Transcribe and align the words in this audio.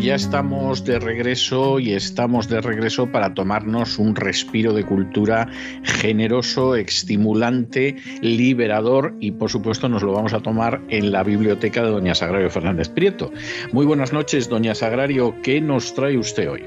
Ya 0.00 0.14
estamos 0.14 0.84
de 0.84 0.98
regreso 0.98 1.78
y 1.78 1.92
estamos 1.92 2.48
de 2.48 2.62
regreso 2.62 3.12
para 3.12 3.34
tomarnos 3.34 3.98
un 3.98 4.16
respiro 4.16 4.72
de 4.72 4.84
cultura 4.84 5.46
generoso, 5.82 6.74
estimulante, 6.74 7.96
liberador 8.22 9.14
y 9.20 9.32
por 9.32 9.50
supuesto 9.50 9.90
nos 9.90 10.02
lo 10.02 10.12
vamos 10.12 10.32
a 10.32 10.40
tomar 10.40 10.80
en 10.88 11.12
la 11.12 11.22
biblioteca 11.22 11.82
de 11.82 11.90
doña 11.90 12.14
Sagrario 12.14 12.48
Fernández 12.48 12.88
Prieto. 12.88 13.30
Muy 13.72 13.84
buenas 13.84 14.12
noches, 14.12 14.48
doña 14.48 14.74
Sagrario, 14.74 15.34
¿qué 15.42 15.60
nos 15.60 15.92
trae 15.92 16.16
usted 16.16 16.50
hoy? 16.50 16.64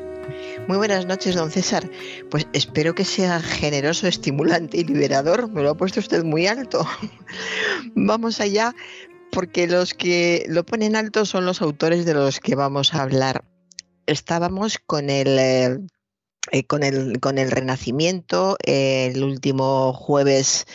Muy 0.68 0.77
buenas 0.77 1.08
noches, 1.08 1.36
don 1.36 1.50
César. 1.50 1.90
Pues 2.30 2.48
espero 2.54 2.94
que 2.94 3.04
sea 3.04 3.40
generoso, 3.40 4.08
estimulante 4.08 4.77
y 4.77 4.84
liberador. 4.84 5.50
Me 5.50 5.63
lo 5.63 5.72
ha 5.72 5.76
puesto 5.76 6.00
usted 6.00 6.24
muy 6.24 6.48
alto. 6.48 6.86
Vamos 7.96 8.40
allá 8.40 8.74
porque 9.34 9.68
los 9.68 9.94
que 9.94 10.46
lo 10.48 10.66
ponen 10.66 10.96
alto 10.96 11.26
son 11.26 11.46
los 11.46 11.62
autores 11.62 12.05
de 12.05 12.13
los 12.13 12.40
que 12.40 12.55
vamos 12.55 12.94
a 12.94 13.02
hablar. 13.02 13.44
Estábamos 14.05 14.77
con 14.77 15.10
el, 15.10 15.40
eh, 15.40 15.80
eh, 16.52 16.66
con 16.66 16.84
el, 16.84 17.20
con 17.20 17.38
el 17.38 17.52
Renacimiento, 17.52 18.57
el 18.63 19.24
último 19.24 19.94
jueves 19.94 20.66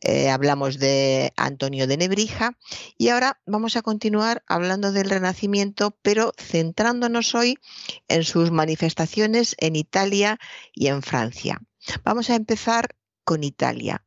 eh, 0.00 0.28
hablamos 0.30 0.78
de 0.78 1.32
Antonio 1.36 1.86
de 1.86 1.96
Nebrija 1.96 2.56
y 2.96 3.08
ahora 3.08 3.40
vamos 3.46 3.76
a 3.76 3.82
continuar 3.82 4.44
hablando 4.46 4.92
del 4.92 5.10
Renacimiento, 5.10 5.96
pero 6.02 6.32
centrándonos 6.38 7.34
hoy 7.34 7.58
en 8.06 8.22
sus 8.22 8.52
manifestaciones 8.52 9.56
en 9.58 9.74
Italia 9.74 10.38
y 10.72 10.86
en 10.86 11.02
Francia. 11.02 11.60
Vamos 12.04 12.30
a 12.30 12.36
empezar 12.36 12.94
con 13.24 13.44
Italia. 13.44 14.04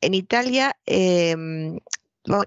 En 0.00 0.14
Italia 0.14 0.76
em, 0.86 1.80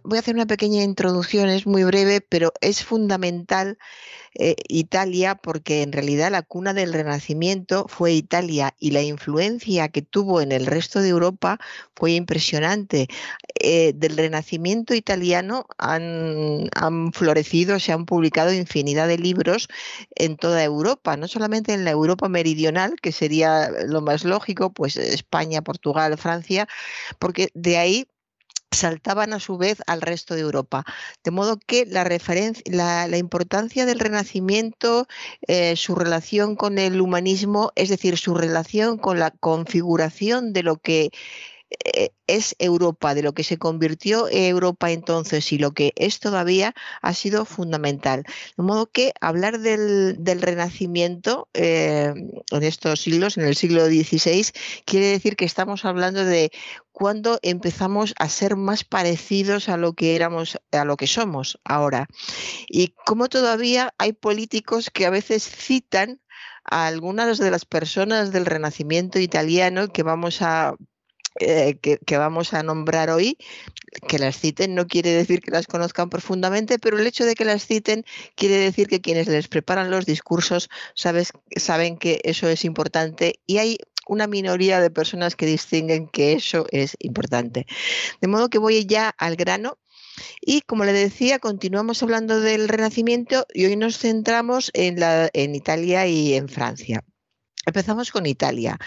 voy 0.04 0.18
a 0.18 0.20
hacer 0.20 0.36
una 0.36 0.46
pequeña 0.46 0.84
introducción, 0.84 1.50
es 1.50 1.68
muy 1.68 1.84
breve, 1.84 2.22
pero 2.22 2.54
es 2.62 2.84
fundamental 2.84 3.78
eh, 4.36 4.56
Italia 4.68 5.36
porque 5.36 5.84
en 5.84 5.92
realidad 5.92 6.32
la 6.32 6.42
cuna 6.42 6.74
del 6.74 6.94
Renacimiento 6.94 7.86
fue 7.88 8.14
Italia 8.14 8.74
y 8.80 8.92
la 8.92 9.02
influencia 9.02 9.90
que 9.90 10.02
tuvo 10.02 10.42
en 10.42 10.52
el 10.52 10.66
resto 10.66 11.02
de 11.02 11.10
Europa 11.10 11.60
fue 11.96 12.14
impresionante. 12.14 13.08
Eh, 13.60 13.94
del 13.96 14.18
Renacimiento 14.18 14.94
italiano 14.96 15.66
han, 15.78 16.70
han 16.76 17.14
florecido, 17.14 17.80
se 17.80 17.92
han 17.92 18.06
publicado 18.06 18.54
infinidad 18.54 19.08
de 19.08 19.18
libros 19.18 19.68
en 20.16 20.38
toda 20.38 20.64
Europa, 20.64 21.18
no 21.18 21.28
solamente 21.28 21.74
en 21.74 21.86
la 21.86 21.92
Europa 21.92 22.30
meridional, 22.30 22.96
que 23.02 23.12
sería 23.12 23.70
lo 23.88 24.02
más 24.02 24.24
lógico, 24.24 24.72
pues 24.74 24.98
España, 24.98 25.62
Portugal, 25.62 26.18
Francia, 26.18 26.68
porque 27.20 27.50
de 27.54 27.78
ahí 27.78 28.08
saltaban 28.74 29.34
a 29.34 29.40
su 29.40 29.58
vez 29.58 29.80
al 29.88 30.02
resto 30.02 30.36
de 30.36 30.42
Europa. 30.42 30.86
De 31.24 31.32
modo 31.32 31.58
que 31.58 31.86
la, 31.86 33.18
importancia 33.18 33.86
del 33.86 34.00
Renacimiento, 34.00 35.08
eh, 35.48 35.76
su 35.76 35.96
relación 35.96 36.56
con 36.56 36.78
el 36.78 37.02
humanismo, 37.02 37.72
es 37.76 37.90
decir, 37.90 38.18
su 38.18 38.36
relación 38.36 38.98
con 38.98 39.20
la 39.20 39.32
configuración 39.32 40.54
de 40.54 40.64
lo 40.64 40.78
que 40.78 41.12
es 42.28 42.56
Europa, 42.60 43.14
de 43.14 43.24
lo 43.24 43.34
que 43.34 43.44
se 43.44 43.58
convirtió 43.58 44.28
Europa 44.30 44.92
entonces 44.92 45.52
y 45.52 45.58
lo 45.58 45.72
que 45.72 45.94
es 45.96 46.20
todavía, 46.20 46.74
ha 47.02 47.14
sido 47.14 47.46
fundamental. 47.46 48.24
De 48.58 48.64
modo 48.64 48.88
que 48.88 49.14
hablar 49.22 49.60
del, 49.60 50.18
Renacimiento 50.42 51.48
eh, 51.54 52.14
en 52.52 52.64
estos 52.64 53.02
siglos, 53.02 53.38
en 53.38 53.46
el 53.46 53.56
siglo 53.56 53.86
XVI, 53.86 54.48
quiere 54.86 55.08
decir 55.08 55.36
que 55.36 55.46
estamos 55.46 55.86
hablando 55.86 56.26
de 56.26 56.52
cuando 56.92 57.40
empezamos 57.42 58.14
a 58.18 58.30
ser 58.30 58.56
más 58.56 58.84
parecidos 58.84 59.70
a 59.70 59.78
lo 59.78 59.94
que 59.94 60.16
éramos, 60.16 60.60
a 60.72 60.86
lo 60.86 60.98
que 60.98 61.08
somos 61.08 61.60
ahora. 61.64 62.08
Y 62.68 62.94
como 63.06 63.30
todavía 63.30 63.94
hay 63.98 64.14
políticos 64.14 64.90
que 64.92 65.06
a 65.06 65.10
veces 65.10 65.44
citan 65.44 66.22
a 66.64 66.88
algunas 66.88 67.38
de 67.38 67.52
las 67.52 67.66
personas 67.66 68.32
del 68.32 68.46
Renacimiento 68.46 69.20
italiano 69.20 69.90
que 69.90 70.04
vamos 70.04 70.42
a 70.42 70.76
eh, 71.40 71.78
que, 71.82 72.18
vamos 72.18 72.54
a 72.54 72.62
nombrar 72.62 73.10
hoy, 73.10 73.38
que 74.08 74.20
las 74.20 74.38
citen 74.38 74.76
no 74.76 74.88
quiere 74.88 75.12
decir 75.12 75.42
que 75.42 75.52
las 75.52 75.68
conozcan 75.68 76.10
profundamente, 76.10 76.80
pero 76.80 77.00
el 77.00 77.08
hecho 77.08 77.26
de 77.26 77.36
que 77.36 77.46
las 77.46 77.66
citen 77.66 78.06
quiere 78.36 78.58
decir 78.58 78.88
que 78.88 79.02
quienes 79.02 79.28
les 79.28 79.48
preparan 79.48 79.90
los 79.90 80.06
discursos 80.06 80.70
sabes, 80.96 81.32
saben 81.56 81.98
que 81.98 82.22
eso 82.24 82.48
es 82.48 82.66
importante 82.66 83.40
y 83.48 83.58
hay 83.58 83.78
una 84.08 84.28
minoría 84.28 84.80
de 84.80 84.92
personas 84.92 85.36
que 85.36 85.46
distinguen 85.46 86.08
que 86.08 86.34
eso 86.34 86.66
es 86.72 86.96
importante. 87.00 87.66
De 88.22 88.28
modo 88.28 88.50
que 88.50 88.58
voy 88.58 88.86
ya 88.86 89.10
al 89.10 89.36
grano 89.36 89.78
y 90.42 90.62
como 90.62 90.86
le 90.86 90.94
decía, 90.94 91.40
continuamos 91.40 92.04
hablando 92.04 92.40
del 92.40 92.70
Renacimiento 92.70 93.48
y 93.54 93.66
hoy 93.66 93.76
nos 93.76 93.98
centramos 93.98 94.70
en, 94.74 95.00
la, 95.00 95.30
en 95.34 95.56
Italia 95.56 96.06
y 96.08 96.34
en 96.36 96.50
Francia. 96.50 97.04
Empezamos 97.66 98.12
con 98.12 98.26
Italia. 98.26 98.78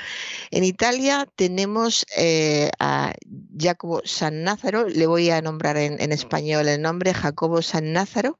En 0.50 0.62
Italia 0.62 1.26
tenemos 1.34 2.04
eh, 2.16 2.70
a 2.78 3.14
Jacobo 3.58 4.02
San 4.04 4.44
Názaro, 4.44 4.86
le 4.86 5.06
voy 5.06 5.30
a 5.30 5.40
nombrar 5.40 5.78
en, 5.78 6.12
español 6.12 6.68
el 6.68 6.82
nombre, 6.82 7.14
Jacobo 7.14 7.62
San 7.62 7.94
Názaro, 7.94 8.38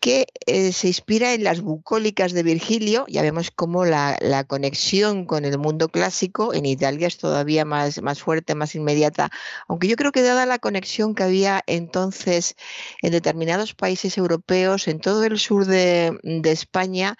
que 0.00 0.26
eh, 0.46 0.72
se 0.72 0.88
inspira 0.88 1.34
en 1.34 1.44
las 1.44 1.60
bucólicas 1.60 2.32
de 2.32 2.42
Virgilio. 2.42 3.04
Ya 3.06 3.22
vemos 3.22 3.52
cómo 3.52 3.84
la, 3.84 4.18
conexión 4.48 5.24
con 5.24 5.44
el 5.44 5.56
mundo 5.56 5.88
clásico 5.88 6.52
en 6.52 6.66
Italia 6.66 7.06
es 7.06 7.16
todavía 7.16 7.64
más, 7.64 8.02
más 8.02 8.20
fuerte, 8.20 8.56
más 8.56 8.74
inmediata, 8.74 9.30
aunque 9.68 9.86
yo 9.86 9.94
creo 9.94 10.10
que 10.10 10.22
dada 10.22 10.46
la 10.46 10.58
conexión 10.58 11.14
que 11.14 11.22
había 11.22 11.62
entonces 11.68 12.56
en 13.02 13.12
determinados 13.12 13.74
países 13.74 14.18
europeos, 14.18 14.88
en 14.88 14.98
todo 14.98 15.22
el 15.22 15.38
sur 15.38 15.66
de, 15.66 16.18
de 16.24 16.50
España, 16.50 17.16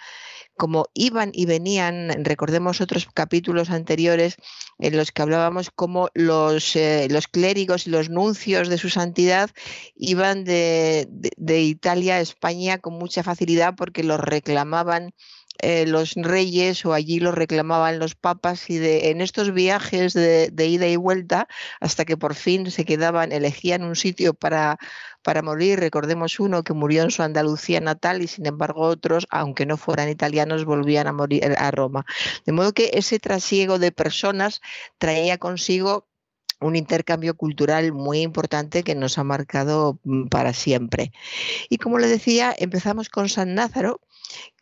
como 0.63 0.87
iban 0.95 1.33
y 1.35 1.47
venían, 1.47 2.25
recordemos 2.25 2.81
otros 2.81 3.09
capítulos 3.13 3.69
anteriores 3.69 4.37
en 4.79 4.97
los 4.97 5.11
que 5.11 5.23
hablábamos 5.23 5.73
cómo 5.75 6.09
los, 6.15 6.77
eh, 6.77 7.09
clérigos 7.33 7.89
y 7.89 7.91
los 7.91 8.11
nuncios 8.11 8.69
de 8.69 8.79
su 8.79 8.89
santidad 8.89 9.51
iban 9.97 10.45
de 10.45 11.09
Italia 11.63 12.15
a 12.15 12.21
España 12.21 12.79
con 12.79 12.95
mucha 12.95 13.25
facilidad 13.25 13.75
porque 13.77 14.05
los 14.05 14.21
reclamaban 14.21 15.13
eh, 15.59 15.87
los 15.87 16.15
reyes 16.15 16.85
o 16.85 16.93
allí 16.93 17.21
los 17.21 17.35
reclamaban 17.35 17.99
los 17.99 18.15
papas 18.15 18.69
y 18.71 18.79
de, 18.79 19.11
en 19.11 19.21
estos 19.21 19.53
viajes 19.53 20.13
de, 20.13 20.51
ida 20.67 20.87
y 20.87 20.97
vuelta 20.97 21.49
hasta 21.81 22.05
que 22.05 22.17
por 22.17 22.35
fin 22.35 22.71
se 22.71 22.85
quedaban, 22.85 23.33
elegían 23.33 23.85
un 23.85 23.97
sitio 23.97 24.35
para, 24.35 24.79
para 25.23 25.43
morir. 25.43 25.79
Recordemos 25.81 26.41
uno 26.41 26.65
que 26.65 26.73
murió 26.73 27.03
en 27.03 27.11
su 27.11 27.23
Andalucía 27.23 27.81
natal 27.81 28.23
y 28.23 28.29
sin 28.29 28.47
embargo 28.47 28.83
otros, 28.83 29.27
aunque 29.31 29.67
no 29.67 29.77
fueran 29.77 30.09
italianos, 30.09 30.65
volvían 30.65 31.07
a 31.07 31.13
morir 31.13 31.45
a 31.57 31.71
Roma. 31.71 32.05
De 32.47 32.53
modo 32.53 32.73
que 32.73 32.91
ese 32.95 33.19
trasiego 33.19 33.79
de 33.79 33.93
personas 33.93 34.61
traía 34.99 35.39
consigo 35.39 36.09
un 36.63 36.77
intercambio 36.77 37.35
cultural 37.35 37.93
muy 37.93 38.21
importante 38.21 38.83
que 38.85 38.95
nos 38.95 39.19
ha 39.19 39.25
marcado 39.25 39.99
mm, 40.05 40.29
para 40.29 40.53
siempre. 40.53 41.13
Y 41.69 41.79
como 41.79 41.99
le 41.99 42.07
decía, 42.07 42.55
empezamos 42.57 43.09
con 43.09 43.29
San 43.29 43.55
Názaro, 43.55 44.01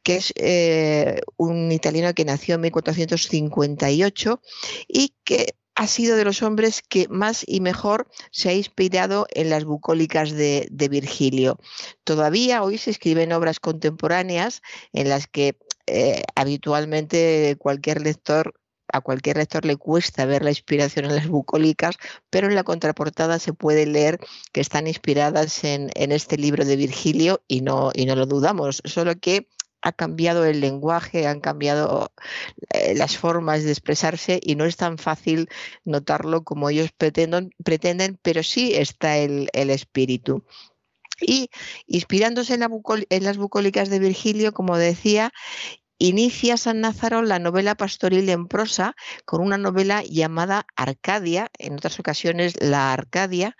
que 0.03 0.17
es 0.17 0.33
eh, 0.37 1.21
un 1.37 1.73
italiano 1.73 2.15
que 2.15 2.25
nació 2.25 2.55
en 2.57 2.63
1458 2.63 4.41
y 4.89 5.15
que 5.25 5.55
ha 5.75 5.87
sido 5.87 6.17
de 6.17 6.25
los 6.25 6.43
hombres 6.43 6.83
que 6.87 7.09
más 7.09 7.43
y 7.47 7.61
mejor 7.61 8.07
se 8.31 8.51
ha 8.51 8.53
inspirado 8.53 9.27
en 9.31 9.49
las 9.49 9.65
bucólicas 9.65 10.31
de, 10.31 10.69
Virgilio. 10.91 11.59
Todavía 12.05 12.63
hoy 12.63 12.77
se 12.77 12.91
escriben 12.91 13.33
obras 13.33 13.61
contemporáneas 13.61 14.61
en 14.93 15.09
las 15.09 15.27
que 15.27 15.57
eh, 15.87 16.23
habitualmente 16.35 17.57
cualquier 17.59 18.03
lector 18.03 18.60
a 18.93 19.01
cualquier 19.01 19.37
lector 19.37 19.65
le 19.65 19.77
cuesta 19.77 20.25
ver 20.25 20.43
la 20.43 20.51
inspiración 20.51 21.05
en 21.07 21.17
las 21.17 21.29
bucólicas, 21.29 21.97
pero 22.31 22.49
en 22.49 22.55
la 22.55 22.65
contraportada 22.65 23.39
se 23.39 23.53
puede 23.53 23.87
leer 23.87 24.19
que 24.53 24.61
están 24.61 24.87
inspiradas 24.87 25.65
en, 25.65 25.91
este 25.95 26.37
libro 26.37 26.65
de 26.65 26.77
Virgilio 26.77 27.43
y 27.47 27.61
no, 27.61 27.91
y 27.95 28.07
no 28.07 28.17
lo 28.17 28.27
dudamos, 28.27 28.83
solo 28.85 29.15
que 29.19 29.49
ha 29.83 29.93
cambiado 29.93 30.45
el 30.45 30.61
lenguaje, 30.61 31.27
han 31.27 31.41
cambiado 31.41 32.13
eh, 32.71 32.95
las 32.95 33.17
formas 33.17 33.65
de 33.65 33.71
expresarse 33.71 34.41
y 34.43 34.55
no 34.55 34.65
es 34.65 34.77
tan 34.77 34.99
fácil 34.99 35.49
notarlo 35.85 36.45
como 36.45 36.69
ellos 36.69 36.91
pretenden, 36.93 37.51
pretenden 37.65 38.19
pero 38.23 38.43
sí 38.43 38.75
está 38.75 39.17
el, 39.19 39.49
espíritu. 39.53 40.45
Y 41.23 41.51
inspirándose 41.87 42.55
en, 42.55 42.63
en, 42.63 43.25
las 43.25 43.37
bucólicas 43.37 43.91
de 43.91 43.99
Virgilio, 43.99 44.53
como 44.53 44.79
decía, 44.79 45.33
inicia 46.01 46.57
San 46.57 46.81
Názaro 46.81 47.23
la 47.23 47.39
novela 47.39 47.77
pastoril 47.77 48.29
en 48.31 48.49
prosa 48.49 48.97
con 49.25 49.43
una 49.43 49.59
novela 49.59 50.03
llamada 50.03 50.67
Arcadia, 50.75 51.51
en 51.59 51.75
otras 51.75 52.01
ocasiones 52.01 52.55
La 52.61 52.93
Arcadia, 52.93 53.57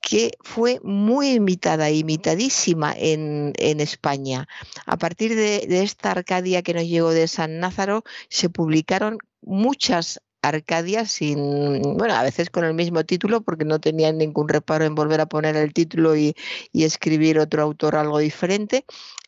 que 0.00 0.32
fue 0.42 0.78
muy 0.82 1.30
imitada, 1.30 1.90
imitadísima 1.90 2.94
en, 2.96 3.54
España. 3.80 4.46
A 4.84 4.98
partir 4.98 5.34
de, 5.34 5.82
esta 5.82 6.10
Arcadia 6.10 6.62
que 6.62 6.74
nos 6.74 6.84
llegó 6.84 7.10
de 7.10 7.26
San 7.26 7.58
Názaro, 7.58 8.04
se 8.28 8.50
publicaron 8.50 9.16
muchas 9.40 10.20
Arcadias 10.48 11.10
sin, 11.10 11.96
bueno, 11.96 12.14
a 12.14 12.22
veces 12.22 12.50
con 12.50 12.64
el 12.64 12.74
mismo 12.74 13.04
título 13.04 13.42
porque 13.42 13.64
no 13.64 13.80
tenían 13.80 14.18
ningún 14.18 14.48
reparo 14.48 14.84
en 14.84 14.94
volver 14.94 15.20
a 15.20 15.26
poner 15.26 15.56
el 15.56 15.72
título 15.72 16.16
y, 16.16 16.34
escribir 16.72 17.38
otro 17.38 17.62
autor 17.62 17.96
algo 17.96 18.18
diferente 18.18 18.84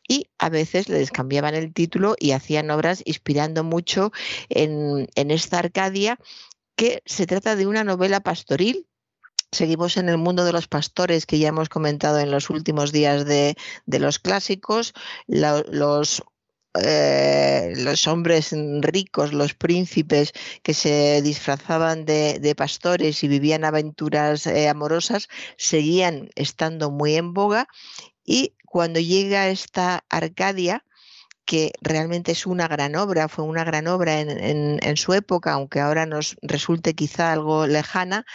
y 0.07 0.29
a 0.37 0.49
veces 0.49 0.89
les 0.89 1.11
cambiaban 1.11 1.55
el 1.55 1.73
título 1.73 2.15
y 2.19 2.31
hacían 2.31 2.69
obras 2.69 3.01
inspirando 3.05 3.63
mucho 3.63 4.11
en 4.49 5.07
esta 5.31 5.59
Arcadia 5.59 6.19
que 6.77 7.01
se 7.05 7.25
trata 7.25 7.57
de 7.57 7.67
una 7.67 7.83
novela 7.83 8.21
pastoril. 8.21 8.87
Seguimos 9.51 9.97
en 9.97 10.09
el 10.09 10.17
mundo 10.17 10.45
de 10.45 10.53
los 10.53 10.67
pastores 10.67 11.25
que 11.25 11.39
ya 11.39 11.49
hemos 11.49 11.69
comentado 11.69 12.19
en 12.19 12.31
los 12.31 12.49
últimos 12.49 12.91
días 12.91 13.25
de, 13.25 13.55
los 13.87 14.19
clásicos, 14.19 14.93
los 15.27 16.23
eh, 16.83 17.73
los 17.77 18.07
hombres 18.07 18.53
ricos, 18.81 19.33
los 19.33 19.53
príncipes 19.53 20.33
que 20.63 20.73
se 20.73 21.21
disfrazaban 21.21 22.05
de, 22.05 22.53
pastores 22.57 23.23
y 23.23 23.27
vivían 23.27 23.65
aventuras 23.65 24.47
eh, 24.47 24.69
amorosas, 24.69 25.27
seguían 25.57 26.29
estando 26.35 26.91
muy 26.91 27.15
en 27.15 27.33
boga. 27.33 27.67
Y 28.25 28.55
cuando 28.65 28.99
llega 28.99 29.49
esta 29.49 30.03
Arcadia, 30.09 30.83
que 31.47 31.71
realmente 31.81 32.33
es 32.33 32.45
una 32.45 32.67
gran 32.67 32.95
obra, 32.97 33.29
fue 33.29 33.45
una 33.45 33.63
gran 33.63 33.87
obra 33.87 34.19
en, 34.19 34.97
su 34.97 35.13
época, 35.13 35.53
aunque 35.53 35.79
ahora 35.79 36.05
nos 36.05 36.35
resulte 36.41 36.93
quizá 36.93 37.31
algo 37.31 37.65
lejana, 37.65 38.25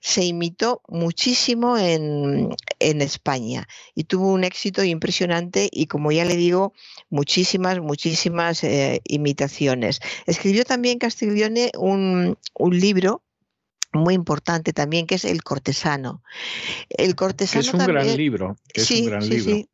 se 0.00 0.24
imitó 0.24 0.80
muchísimo 0.88 1.76
en, 1.76 2.56
España 2.80 3.68
y 3.94 4.04
tuvo 4.04 4.32
un 4.32 4.42
éxito 4.42 4.82
impresionante 4.82 5.68
y 5.70 5.86
como 5.86 6.12
ya 6.12 6.24
le 6.24 6.36
digo, 6.36 6.72
muchísimas, 7.10 7.78
muchísimas 7.80 8.64
eh, 8.64 9.02
imitaciones. 9.04 10.00
Escribió 10.24 10.64
también 10.64 10.98
Castiglione 10.98 11.72
un, 11.76 12.38
un 12.54 12.80
libro 12.80 13.22
muy 13.92 14.14
importante 14.14 14.72
también, 14.72 15.06
que 15.06 15.16
es 15.16 15.24
El 15.24 15.42
Cortesano. 15.42 16.22
El 16.88 17.14
Cortesano 17.16 17.60
es 17.60 17.74
un 17.74 17.86
gran 17.86 18.16
libro. 18.16 18.56
Es 18.72 18.90
un 18.90 19.06
gran 19.06 19.28
libro. 19.28 19.54
Sí, 19.54 19.68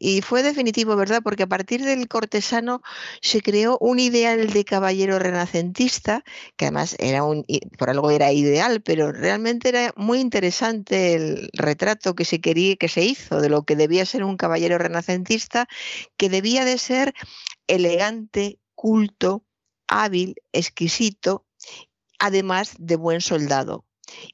y 0.00 0.22
fue 0.22 0.42
definitivo, 0.42 0.96
¿verdad? 0.96 1.22
Porque 1.22 1.44
a 1.44 1.46
partir 1.46 1.84
del 1.84 2.08
cortesano 2.08 2.82
se 3.20 3.42
creó 3.42 3.78
un 3.80 3.98
ideal 4.00 4.52
de 4.52 4.64
caballero 4.64 5.18
renacentista, 5.18 6.24
que 6.56 6.66
además 6.66 6.96
era 6.98 7.22
un, 7.24 7.44
por 7.78 7.90
algo 7.90 8.10
era 8.10 8.32
ideal, 8.32 8.82
pero 8.82 9.12
realmente 9.12 9.68
era 9.68 9.92
muy 9.96 10.20
interesante 10.20 11.14
el 11.14 11.50
retrato 11.52 12.14
que 12.14 12.24
se 12.24 12.40
quería, 12.40 12.76
que 12.76 12.88
se 12.88 13.04
hizo 13.04 13.40
de 13.40 13.48
lo 13.48 13.62
que 13.62 13.76
debía 13.76 14.04
ser 14.06 14.24
un 14.24 14.36
caballero 14.36 14.78
renacentista, 14.78 15.68
que 16.16 16.28
debía 16.28 16.64
de 16.64 16.78
ser 16.78 17.14
elegante, 17.68 18.58
culto, 18.74 19.44
hábil, 19.86 20.34
exquisito, 20.52 21.46
además 22.18 22.74
de 22.78 22.96
buen 22.96 23.20
soldado. 23.20 23.84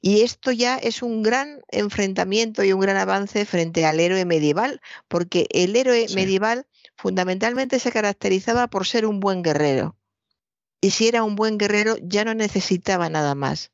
Y 0.01 0.23
esto 0.23 0.53
ya 0.53 0.77
es 0.77 1.03
un 1.03 1.23
gran 1.23 1.61
enfrentamiento 1.69 2.65
y 2.65 2.73
un 2.73 2.81
gran 2.81 2.97
avance 2.97 3.45
frente 3.45 3.85
al 3.85 4.01
héroe 4.01 4.25
medieval, 4.25 4.81
porque 5.09 5.47
el 5.51 5.77
héroe 5.77 6.07
medieval 6.15 6.67
fundamentalmente 6.97 7.79
se 7.79 7.93
caracterizaba 7.93 8.69
por 8.69 8.87
ser 8.87 9.07
un 9.07 9.21
buen 9.21 9.43
guerrero. 9.43 9.97
Y 10.81 10.91
si 10.91 11.09
era 11.09 11.25
un 11.25 11.35
buen 11.37 11.59
guerrero 11.59 11.97
ya 12.01 12.25
no 12.25 12.35
necesitaba 12.35 13.09
nada 13.09 13.35
más. 13.35 13.73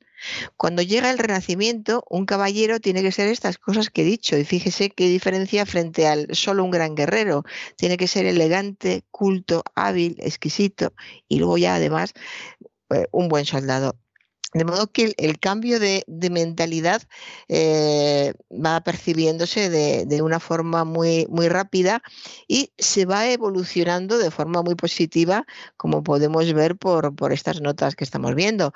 Cuando 0.57 0.83
llega 0.83 1.11
el 1.11 1.19
Renacimiento, 1.19 2.05
un 2.09 2.25
caballero 2.25 2.81
tiene 2.81 3.03
que 3.03 3.13
ser 3.13 3.29
estas 3.29 3.59
cosas 3.59 3.91
que 3.91 4.03
he 4.03 4.05
dicho, 4.05 4.39
y 4.39 4.45
fíjese 4.45 4.91
qué 4.91 5.09
diferencia 5.09 5.67
frente 5.67 6.07
al 6.07 6.29
solo 6.35 6.65
un 6.65 6.71
gran 6.71 6.95
guerrero. 6.95 7.45
Tiene 7.77 7.97
que 7.97 8.09
ser 8.09 8.27
elegante, 8.27 9.05
culto, 9.11 9.63
hábil, 9.75 10.17
exquisito, 10.21 10.95
y 11.29 11.39
luego 11.39 11.59
ya 11.59 11.75
además 11.75 12.15
eh, 12.91 13.07
un 13.13 13.29
buen 13.29 13.45
soldado. 13.45 13.99
De 14.55 14.65
modo 14.65 14.87
que 14.87 15.15
el, 15.17 15.41
cambio 15.41 15.81
de, 15.81 16.05
mentalidad 16.31 17.03
eh, 17.49 18.35
va 18.53 18.81
percibiéndose 18.83 19.69
de, 19.69 20.23
una 20.23 20.39
forma 20.39 20.85
muy, 20.85 21.27
muy 21.29 21.49
rápida 21.49 22.03
y 22.47 22.73
se 22.79 23.05
va 23.05 23.29
evolucionando 23.29 24.17
de 24.17 24.31
forma 24.31 24.63
muy 24.63 24.77
positiva, 24.77 25.45
como 25.77 26.05
podemos 26.05 26.53
ver 26.53 26.77
por, 26.77 27.17
por 27.17 27.33
estas 27.33 27.61
notas 27.61 27.97
que 27.97 28.05
estamos 28.05 28.37
viendo. 28.37 28.73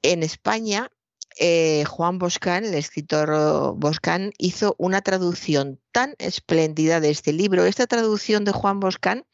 En 0.00 0.22
España, 0.22 0.90
eh, 1.38 1.84
Juan 1.86 2.18
Boscán, 2.18 2.64
el 2.64 2.74
escritor 2.74 3.74
Boscán, 3.76 4.32
hizo 4.38 4.74
una 4.78 5.00
traducción 5.02 5.80
tan 5.92 6.14
espléndida 6.18 7.00
de 7.00 7.10
este 7.10 7.32
libro. 7.32 7.64
Esta 7.64 7.86
traducción 7.86 8.44
de 8.44 8.52
Juan 8.52 8.80
Boscán 8.80 9.24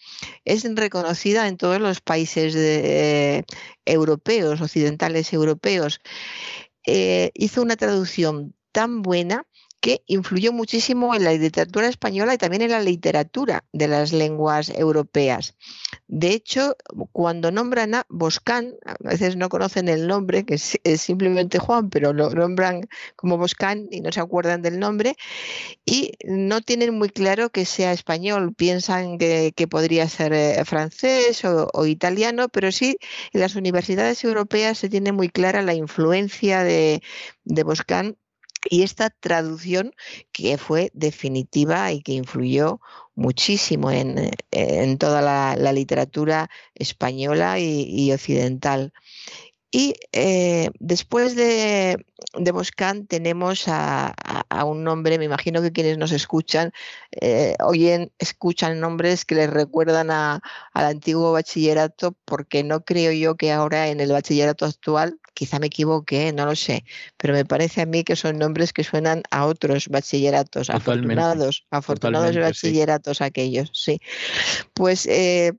es 0.44 0.64
reconocida 0.74 1.48
en 1.48 1.56
todos 1.56 1.80
los 1.80 2.00
países 2.00 2.54
eh, 2.56 3.44
europeos, 3.84 4.60
occidentales 4.60 5.32
europeos. 5.32 6.00
Eh, 6.86 7.30
hizo 7.34 7.62
una 7.62 7.76
traducción 7.76 8.54
tan 8.72 9.02
buena 9.02 9.46
que 9.84 10.02
influyó 10.06 10.50
muchísimo 10.50 11.14
en 11.14 11.24
la 11.24 11.34
literatura 11.34 11.88
española 11.88 12.32
y 12.32 12.38
también 12.38 12.62
en 12.62 12.70
la 12.70 12.80
literatura 12.80 13.66
de 13.70 13.86
las 13.86 14.14
lenguas 14.14 14.70
europeas. 14.70 15.56
De 16.08 16.28
hecho, 16.28 16.74
cuando 17.12 17.50
nombran 17.50 17.94
a 17.94 18.06
Boscán, 18.08 18.76
a 18.86 18.96
veces 19.00 19.36
no 19.36 19.50
conocen 19.50 19.90
el 19.90 20.06
nombre, 20.06 20.46
que 20.46 20.54
es, 20.54 20.80
simplemente 21.02 21.58
Juan, 21.58 21.90
pero 21.90 22.14
lo 22.14 22.30
nombran 22.30 22.88
como 23.14 23.36
Boscán 23.36 23.86
y 23.90 24.00
no 24.00 24.10
se 24.10 24.20
acuerdan 24.20 24.62
del 24.62 24.78
nombre, 24.78 25.16
y 25.84 26.12
no 26.24 26.62
tienen 26.62 26.96
muy 26.96 27.10
claro 27.10 27.50
que 27.50 27.66
sea 27.66 27.92
español, 27.92 28.54
piensan 28.54 29.18
que, 29.18 29.52
podría 29.68 30.08
ser 30.08 30.32
eh, 30.32 30.64
francés 30.64 31.44
o, 31.44 31.86
italiano, 31.86 32.48
pero 32.48 32.72
sí 32.72 32.96
en 33.34 33.40
las 33.42 33.54
universidades 33.54 34.24
europeas 34.24 34.78
se 34.78 34.88
tiene 34.88 35.12
muy 35.12 35.28
clara 35.28 35.60
la 35.60 35.74
influencia 35.74 36.64
de, 36.64 37.02
de 37.44 37.62
Boscán 37.64 38.16
y 38.70 38.82
esta 38.82 39.10
traducción 39.10 39.94
que 40.32 40.58
fue 40.58 40.90
definitiva 40.94 41.92
y 41.92 42.02
que 42.02 42.12
influyó 42.12 42.80
muchísimo 43.14 43.90
en, 43.90 44.98
toda 44.98 45.22
la, 45.22 45.72
literatura 45.72 46.50
española 46.74 47.58
y, 47.58 48.12
occidental. 48.12 48.92
Y 49.70 49.94
eh, 50.12 50.70
después 50.78 51.34
de, 51.34 52.04
de, 52.38 53.04
tenemos 53.08 53.64
a, 53.66 54.14
un 54.64 54.84
nombre, 54.84 55.18
me 55.18 55.24
imagino 55.24 55.62
que 55.62 55.72
quienes 55.72 55.98
nos 55.98 56.12
escuchan 56.12 56.72
eh, 57.20 57.56
oyen, 57.60 58.12
escuchan 58.18 58.78
nombres 58.78 59.24
que 59.24 59.34
les 59.34 59.50
recuerdan 59.50 60.10
al 60.12 60.40
antiguo 60.74 61.32
bachillerato, 61.32 62.16
porque 62.24 62.62
no 62.62 62.84
creo 62.84 63.10
yo 63.12 63.36
que 63.36 63.50
ahora 63.50 63.88
en 63.88 64.00
el 64.00 64.12
bachillerato 64.12 64.64
actual 64.64 65.18
quizá 65.34 65.58
me 65.58 65.66
equivoque, 65.66 66.32
no 66.32 66.46
lo 66.46 66.56
sé, 66.56 66.84
pero 67.16 67.34
me 67.34 67.44
parece 67.44 67.82
a 67.82 67.86
mí 67.86 68.04
que 68.04 68.16
son 68.16 68.38
nombres 68.38 68.72
que 68.72 68.84
suenan 68.84 69.22
a 69.30 69.46
otros 69.46 69.88
bachilleratos, 69.88 70.70
afortunados, 70.70 71.66
afortunados 71.70 72.36
bachilleratos 72.36 73.20
aquellos, 73.20 73.70
sí. 73.74 74.00
Pues 74.72 75.06
eh, 75.06 75.52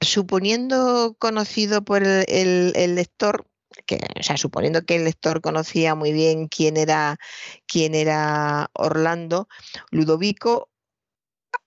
suponiendo 0.00 1.16
conocido 1.18 1.84
por 1.84 2.02
el, 2.04 2.94
lector, 2.94 3.46
que, 3.86 4.00
o 4.18 4.22
sea, 4.22 4.36
suponiendo 4.36 4.82
que 4.82 4.96
el 4.96 5.04
lector 5.04 5.40
conocía 5.40 5.94
muy 5.94 6.12
bien 6.12 6.48
quién 6.48 6.76
era, 6.76 7.16
quién 7.66 7.94
era 7.94 8.70
Orlando, 8.74 9.48
Ludovico 9.90 10.68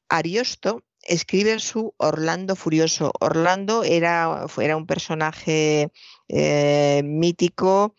Ariosto 0.10 0.84
escribe 1.10 1.60
su 1.60 1.94
Orlando 1.98 2.56
Furioso. 2.56 3.12
Orlando 3.20 3.84
era, 3.84 4.46
era 4.58 4.78
un 4.78 4.86
personaje 4.86 5.92
eh, 6.28 7.02
mítico. 7.04 7.96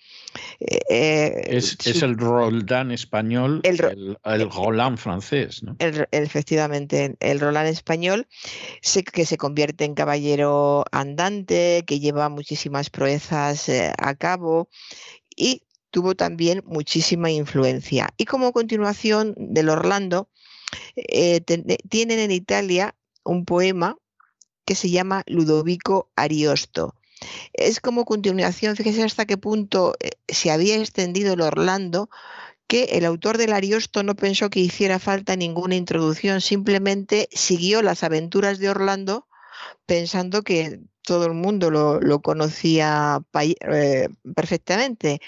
Eh, 0.61 0.81
eh, 0.89 1.43
es, 1.49 1.77
el 2.03 2.17
Roldán 2.17 2.93
español, 2.93 3.61
el, 3.65 4.51
Roland 4.51 4.97
francés. 4.99 5.65
¿no? 5.65 5.77
efectivamente, 5.81 7.17
el 7.19 7.41
Roland 7.41 7.69
español, 7.69 8.29
que 9.13 9.27
se 9.27 9.37
convierte 9.37 9.85
en 9.85 9.95
caballero 9.95 10.85
andante, 10.93 11.85
que 11.87 11.99
lleva 11.99 12.29
muchísimas 12.29 12.91
proezas 12.91 13.69
a 13.99 14.15
cabo 14.15 14.69
y 15.37 15.63
tuvo 15.91 16.15
también 16.15 16.63
muchísima 16.65 17.33
influencia. 17.33 18.11
Y 18.17 18.27
como 18.27 18.53
continuación 18.53 19.35
del 19.37 19.69
Orlando, 19.69 20.29
tienen 21.89 22.19
en 22.21 22.31
Italia 22.31 22.95
un 23.25 23.45
poema 23.45 23.97
que 24.65 24.75
se 24.75 24.91
llama 24.91 25.23
Ludovico 25.27 26.11
Ariosto. 26.17 26.95
Es 27.53 27.81
como 27.81 28.05
continuación, 28.05 28.77
fíjese 28.77 29.03
hasta 29.03 29.27
qué 29.27 29.37
punto 29.37 29.95
eh, 30.01 30.11
se 30.29 30.51
había 30.51 30.77
extendido 30.77 31.35
el 31.35 31.41
Orlando, 31.43 32.09
que 32.67 32.85
el 32.93 33.05
autor 33.05 33.37
del 33.37 33.53
Ariosto 33.53 34.03
no 34.03 34.15
pensó 34.15 34.49
que 34.49 34.61
hiciera 34.61 34.99
falta 34.99 35.37
ninguna 35.37 35.75
introducción, 35.75 36.41
simplemente 36.41 37.29
siguió 37.33 37.83
las 37.83 38.05
aventuras 38.05 38.59
de 38.59 38.71
Orlando 38.71 39.27
pensando 39.87 40.43
que 40.43 40.81
todo 41.03 41.27
el 41.27 41.35
mundo 41.35 41.71
lo, 41.71 42.21
conocía 42.21 43.21
eh, 43.43 44.09
perfectamente. 44.35 45.21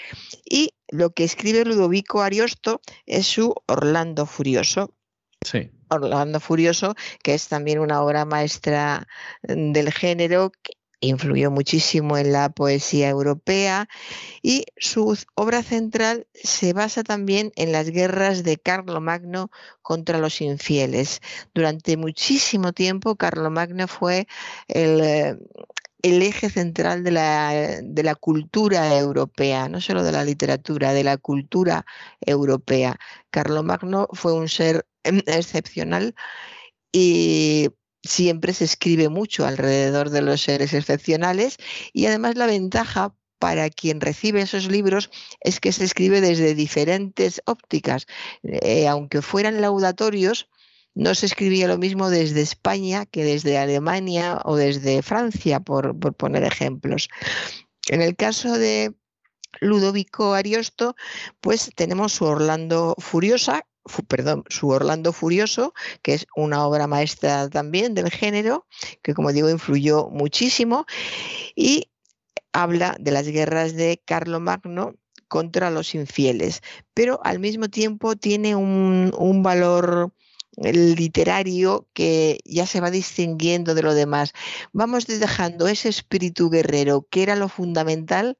Y 0.49 0.71
lo 0.89 1.09
que 1.11 1.25
escribe 1.25 1.65
Ludovico 1.65 2.21
Ariosto 2.21 2.79
es 3.05 3.27
su 3.27 3.53
Orlando 3.67 4.25
Furioso. 4.25 4.93
Sí. 5.41 5.71
Orlando 5.93 6.39
Furioso, 6.39 6.95
que 7.23 7.33
es 7.33 7.47
también 7.47 7.79
una 7.79 8.01
obra 8.01 8.25
maestra 8.25 9.07
del 9.43 9.91
género, 9.91 10.51
influyó 11.03 11.51
muchísimo 11.51 12.17
en 12.17 12.31
la 12.31 12.49
poesía 12.49 13.09
europea 13.09 13.87
y 14.41 14.65
su 14.77 15.17
obra 15.35 15.63
central 15.63 16.27
se 16.33 16.73
basa 16.73 17.03
también 17.03 17.51
en 17.55 17.71
las 17.71 17.89
guerras 17.89 18.43
de 18.43 18.57
Carlomagno 18.57 19.51
contra 19.81 20.17
los 20.17 20.41
infieles. 20.41 21.21
Durante 21.53 21.97
muchísimo 21.97 22.73
tiempo 22.73 23.15
Carlomagno 23.15 23.87
fue 23.87 24.27
el, 24.67 25.01
eh, 25.01 25.37
el 26.03 26.21
eje 26.21 26.49
central 26.49 27.03
de 27.03 27.11
la, 27.11 28.15
cultura 28.15 28.95
europea, 28.97 29.69
no 29.69 29.81
solo 29.81 30.03
de 30.03 30.11
la 30.11 30.23
literatura, 30.25 30.93
de 30.93 31.03
la 31.03 31.17
cultura 31.17 31.85
europea. 32.21 32.99
Carlomagno 33.31 34.07
fue 34.11 34.33
un 34.33 34.49
ser 34.49 34.85
em, 35.03 35.21
excepcional 35.25 36.13
y 36.91 37.69
siempre 38.03 38.53
se 38.53 38.65
escribe 38.65 39.09
mucho 39.09 39.45
alrededor 39.45 40.09
de 40.09 40.21
los 40.21 40.41
seres 40.41 40.73
excepcionales 40.73 41.57
y 41.93 42.05
además 42.05 42.35
la 42.35 42.47
ventaja 42.47 43.15
para 43.39 43.69
quien 43.69 44.01
recibe 44.01 44.41
esos 44.41 44.69
libros 44.69 45.09
es 45.41 45.59
que 45.59 45.71
se 45.71 45.85
escribe 45.85 46.21
desde 46.21 46.55
diferentes 46.55 47.41
ópticas. 47.45 48.07
Eh, 48.43 48.87
aunque 48.87 49.21
fueran 49.21 49.61
laudatorios, 49.61 50.49
no 50.95 51.15
se 51.15 51.25
escribía 51.25 51.67
lo 51.67 51.77
mismo 51.77 52.09
desde 52.09 52.41
España 52.41 53.05
que 53.05 53.23
desde 53.23 53.57
Alemania 53.57 54.39
o 54.45 54.55
desde 54.55 55.01
Francia, 55.01 55.59
por, 55.59 55.97
poner 56.15 56.43
ejemplos. 56.43 57.09
En 57.89 58.01
el 58.01 58.15
caso 58.15 58.57
de 58.57 58.93
Ludovico 59.59 60.33
Ariosto, 60.33 60.95
pues 61.41 61.71
tenemos 61.75 62.13
su 62.13 62.25
Orlando 62.25 62.95
Furiosa, 62.99 63.65
perdón, 64.07 64.43
su 64.47 64.69
Orlando 64.69 65.13
Furioso, 65.13 65.73
que 66.01 66.13
es 66.13 66.27
una 66.35 66.65
obra 66.65 66.87
maestra 66.87 67.49
también 67.49 67.93
del 67.95 68.09
género, 68.09 68.67
que 69.01 69.13
como 69.13 69.33
digo 69.33 69.49
influyó 69.49 70.09
muchísimo, 70.09 70.85
y 71.55 71.89
habla 72.53 72.95
de 72.99 73.11
las 73.11 73.27
guerras 73.27 73.75
de 73.75 74.01
Carlomagno 74.05 74.95
contra 75.27 75.71
los 75.71 75.95
infieles, 75.95 76.61
pero 76.93 77.19
al 77.23 77.39
mismo 77.39 77.67
tiempo 77.67 78.15
tiene 78.15 78.55
un, 78.55 79.11
un 79.17 79.41
valor 79.41 80.13
el 80.57 80.95
literario 80.95 81.87
que 81.93 82.39
ya 82.45 82.65
se 82.67 82.79
va 82.79 82.91
distinguiendo 82.91 83.75
de 83.75 83.81
lo 83.81 83.93
demás. 83.93 84.33
Vamos 84.71 85.07
dejando 85.07 85.67
ese 85.67 85.89
espíritu 85.89 86.49
guerrero 86.49 87.07
que 87.09 87.23
era 87.23 87.35
lo 87.35 87.49
fundamental 87.49 88.37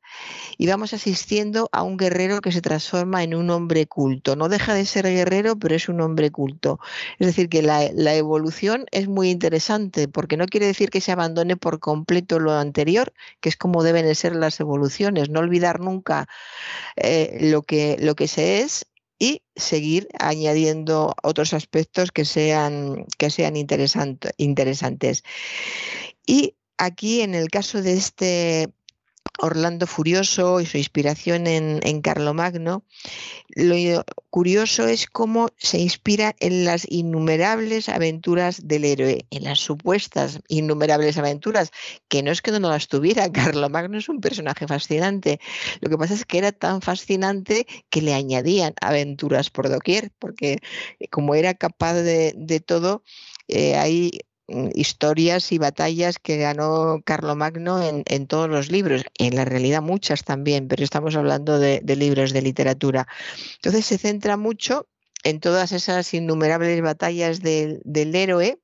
y 0.58 0.67
vamos 0.67 0.93
asistiendo 0.93 1.70
a 1.72 1.84
un 1.84 1.98
guerrero 1.98 2.41
que 2.41 2.51
se 2.51 2.62
transforma 2.62 3.24
en 3.24 3.34
un 3.34 3.50
hombre 3.50 3.88
culto. 3.88 4.36
No 4.36 4.50
deja 4.50 4.74
de 4.74 4.86
ser 4.86 5.05
guerrero, 5.05 5.58
pero 5.58 5.75
es 5.75 5.89
un 5.89 6.01
hombre 6.01 6.32
culto. 6.32 6.79
Es 7.20 7.27
decir, 7.27 7.50
que 7.50 7.62
la, 7.62 7.84
evolución 8.13 8.86
es 8.91 9.08
muy 9.08 9.29
interesante 9.32 10.08
porque 10.08 10.38
no 10.38 10.46
quiere 10.46 10.67
decir 10.67 10.89
que 10.89 11.01
se 11.01 11.12
abandone 11.12 11.58
por 11.58 11.79
completo 11.79 12.39
lo 12.39 12.51
anterior, 12.53 13.13
que 13.41 13.50
es 13.50 13.58
como 13.58 13.84
deben 13.84 14.13
ser 14.15 14.36
las 14.36 14.60
evoluciones. 14.60 15.29
No 15.29 15.39
olvidar 15.39 15.79
nunca 15.79 16.27
eh, 16.96 17.38
lo, 17.41 17.63
que, 17.63 17.98
lo 18.00 18.15
que 18.15 18.27
se 18.27 18.62
es 18.62 18.86
y 19.24 19.42
seguir 19.56 20.10
añadiendo 20.20 21.15
otros 21.24 21.53
aspectos 21.53 22.12
que 22.12 22.25
sean, 22.25 23.06
que 23.18 23.30
sean 23.30 23.56
interesantes. 23.56 25.24
Y 26.25 26.56
aquí, 26.77 27.22
en 27.22 27.34
el 27.34 27.48
caso 27.48 27.82
de 27.82 27.94
este 27.94 28.74
Orlando 29.39 29.88
Furioso 29.88 30.62
y 30.62 30.65
su 30.65 30.77
inspiración 30.77 31.48
en, 31.48 32.01
Carlomagno, 32.01 32.84
lo 33.50 33.75
curioso 34.30 34.88
es 34.88 35.08
cómo 35.08 35.50
se 35.58 35.80
inspira 35.80 36.36
en 36.39 36.65
las 36.65 36.86
innumerables 36.89 37.89
aventuras 37.89 38.68
del 38.68 38.86
héroe, 38.86 39.25
en 39.32 39.44
las 39.44 39.60
supuestas 39.60 40.39
innumerables 40.48 41.18
aventuras, 41.18 41.72
que 42.08 42.24
no 42.24 42.32
es 42.32 42.42
que 42.42 42.51
no 42.51 42.70
las 42.70 42.88
tuviera, 42.88 43.32
Carlomagno 43.32 43.98
es 43.98 44.08
un 44.08 44.22
personaje 44.22 44.68
fascinante. 44.68 45.39
Lo 45.82 45.89
que 45.89 45.98
pasa 45.98 46.13
es 46.13 46.25
que 46.25 46.38
era 46.38 46.51
tan 46.51 46.82
fascinante 46.82 47.65
que 47.89 48.01
le 48.01 48.13
añadían 48.13 48.74
aventuras 48.82 49.50
por 49.50 49.70
doquier, 49.70 50.12
porque 50.20 50.60
como 51.10 51.36
era 51.36 51.53
capaz 51.53 51.96
de, 51.96 52.63
todo, 52.65 53.03
eh, 53.48 53.75
hay 53.75 54.12
Mm, 54.12 54.33
historias 54.48 55.52
y 55.52 55.58
batallas 55.58 56.20
que 56.20 56.38
ganó 56.38 57.02
Carlomagno 57.06 57.82
en, 57.82 58.04
en 58.08 58.28
todos 58.28 58.50
los 58.50 58.72
libros, 58.72 59.04
en 59.18 59.36
la 59.36 59.46
realidad 59.46 59.82
muchas 59.82 60.24
también, 60.24 60.68
pero 60.68 60.84
estamos 60.84 61.16
hablando 61.16 61.60
de, 61.60 61.82
libros 61.96 62.34
de 62.34 62.42
literatura. 62.42 63.08
Entonces 63.56 63.86
se 63.86 63.98
centra 63.98 64.38
mucho 64.38 64.88
en 65.24 65.40
todas 65.40 65.72
esas 65.72 66.14
innumerables 66.14 66.82
batallas 66.82 67.42
del 67.42 68.16
héroe, 68.16 68.60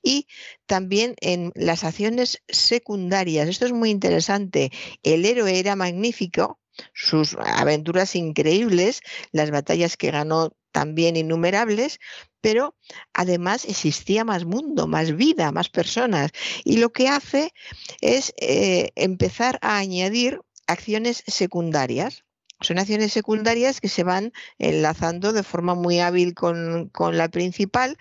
y 0.00 0.28
también 0.66 1.16
en 1.20 1.50
las 1.56 1.82
acciones 1.82 2.40
secundarias. 2.46 3.48
Esto 3.48 3.66
es 3.66 3.72
muy 3.72 3.90
interesante. 3.90 4.70
El 5.02 5.24
héroe 5.24 5.58
era 5.58 5.74
magnífico, 5.74 6.60
sus 6.92 7.36
aventuras 7.38 8.14
increíbles, 8.16 9.00
las 9.32 9.50
batallas 9.50 9.96
que 9.96 10.10
ganó 10.10 10.52
también 10.72 11.16
innumerables, 11.16 12.00
pero 12.40 12.76
además 13.14 13.64
existía 13.64 14.24
más 14.24 14.44
mundo, 14.44 14.86
más 14.86 15.16
vida, 15.16 15.50
más 15.52 15.68
personas. 15.68 16.32
Y 16.64 16.76
lo 16.76 16.92
que 16.92 17.08
hace 17.08 17.52
es 18.00 18.34
eh, 18.40 18.90
empezar 18.94 19.58
a 19.62 19.78
añadir 19.78 20.40
acciones 20.66 21.22
secundarias. 21.26 22.24
Son 22.60 22.78
acciones 22.78 23.12
secundarias 23.12 23.80
que 23.80 23.88
se 23.88 24.02
van 24.02 24.32
enlazando 24.58 25.32
de 25.32 25.42
forma 25.42 25.74
muy 25.74 26.00
hábil 26.00 26.34
con, 26.34 26.90
la 27.12 27.28
principal 27.28 27.96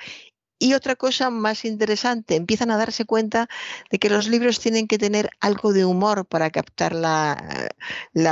y 0.60 0.74
otra 0.74 0.96
cosa 0.96 1.30
más 1.30 1.66
interesante, 1.66 2.36
empiezan 2.36 2.72
a 2.72 2.78
darse 2.78 3.06
cuenta 3.06 3.48
de 3.92 4.00
que 4.00 4.10
los 4.10 4.28
libros 4.28 4.60
tienen 4.60 4.88
que 4.88 4.98
tener 4.98 5.30
algo 5.40 5.74
de 5.74 5.86
humor 5.86 6.26
para 6.26 6.50
captar 6.50 6.94
la, 6.96 7.70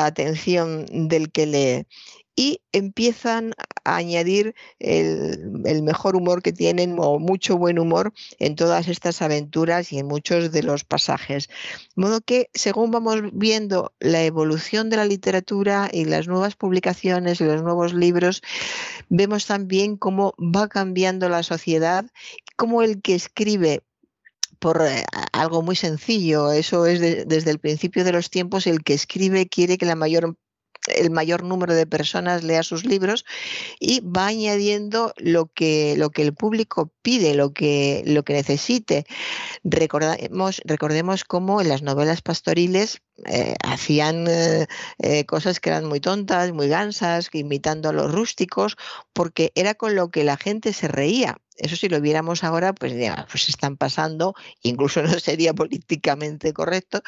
atención 0.06 0.86
del 1.08 1.32
que 1.32 1.46
lee 1.46 1.88
y 2.36 2.62
empiezan 2.72 3.54
a 3.84 3.96
añadir 3.98 4.56
el, 4.80 5.84
mejor 5.84 6.16
humor 6.16 6.42
que 6.42 6.54
tienen 6.54 6.96
o 6.98 7.20
mucho 7.20 7.58
buen 7.58 7.78
humor 7.78 8.14
en 8.40 8.56
todas 8.56 8.88
estas 8.88 9.22
aventuras 9.22 9.92
y 9.92 10.00
en 10.00 10.08
muchos 10.08 10.52
de 10.52 10.64
los 10.64 10.84
pasajes. 10.84 11.50
De 11.96 12.02
modo 12.02 12.22
que 12.22 12.50
según 12.54 12.92
vamos 12.92 13.22
viendo 13.34 13.94
la 14.00 14.24
evolución 14.24 14.90
de 14.90 14.98
la 14.98 15.06
literatura 15.06 15.90
y 15.92 16.06
las 16.06 16.28
nuevas 16.28 16.56
publicaciones 16.56 17.42
y 17.42 17.46
los 17.46 17.62
nuevos 17.62 17.94
libros, 17.94 18.42
vemos 19.10 19.46
también 19.46 19.98
cómo 19.98 20.34
va 20.40 20.68
cambiando 20.68 21.30
la 21.30 21.44
sociedad, 21.44 22.06
cómo 22.56 22.82
el 22.82 23.02
que 23.02 23.16
escribe 23.16 23.84
por 24.60 24.82
eh, 24.82 25.04
algo 25.34 25.62
muy 25.62 25.76
sencillo. 25.76 26.52
Eso 26.52 26.86
es 26.86 27.00
desde 27.02 27.52
el 27.52 27.60
principio 27.60 28.04
de 28.06 28.14
los 28.14 28.30
tiempos, 28.30 28.66
el 28.66 28.84
que 28.84 28.94
escribe 28.94 29.48
quiere 29.48 29.78
que 29.78 29.86
la 29.86 29.96
mayor 29.96 30.38
el 30.88 31.12
mayor 31.12 31.44
número 31.44 31.74
de 31.74 31.86
personas 31.86 32.44
lea 32.44 32.64
sus 32.64 32.86
libros 32.86 33.26
y 33.80 34.02
va 34.02 34.28
añadiendo 34.28 35.14
lo 35.18 35.48
que, 35.48 35.96
lo 35.98 36.10
que 36.10 36.22
el 36.24 36.34
público 36.34 36.92
pide, 37.02 37.34
lo 37.34 37.54
que, 37.54 38.04
lo 38.06 38.24
que 38.24 38.34
necesite. 38.34 39.06
Recordemos, 39.64 40.62
recordemos 40.66 41.24
cómo 41.24 41.62
en 41.62 41.70
las 41.70 41.82
novelas 41.82 42.22
pastoriles 42.22 43.02
eh, 43.26 43.56
hacían 43.64 44.26
eh, 44.28 44.68
eh, 45.00 45.26
cosas 45.26 45.60
que 45.60 45.70
eran 45.70 45.86
muy 45.86 46.00
tontas, 46.00 46.52
muy 46.52 46.68
gansas, 46.68 47.30
imitando 47.32 47.90
a 47.90 47.94
los 47.94 48.12
rústicos, 48.12 48.76
porque 49.14 49.52
era 49.56 49.76
con 49.76 49.96
lo 49.96 50.10
que 50.10 50.24
la 50.24 50.38
gente 50.38 50.74
se 50.74 50.88
reía. 50.88 51.38
Eso 51.58 51.76
si 51.76 51.90
lo 51.90 52.02
viéramos 52.02 52.44
ahora, 52.44 52.74
pues 52.74 52.94
ya, 52.96 53.28
pues 53.30 53.50
están 53.50 53.78
pasando, 53.78 54.36
incluso 54.62 55.02
no 55.04 55.20
sería 55.20 55.54
políticamente 55.54 56.54
correcto, 56.54 57.02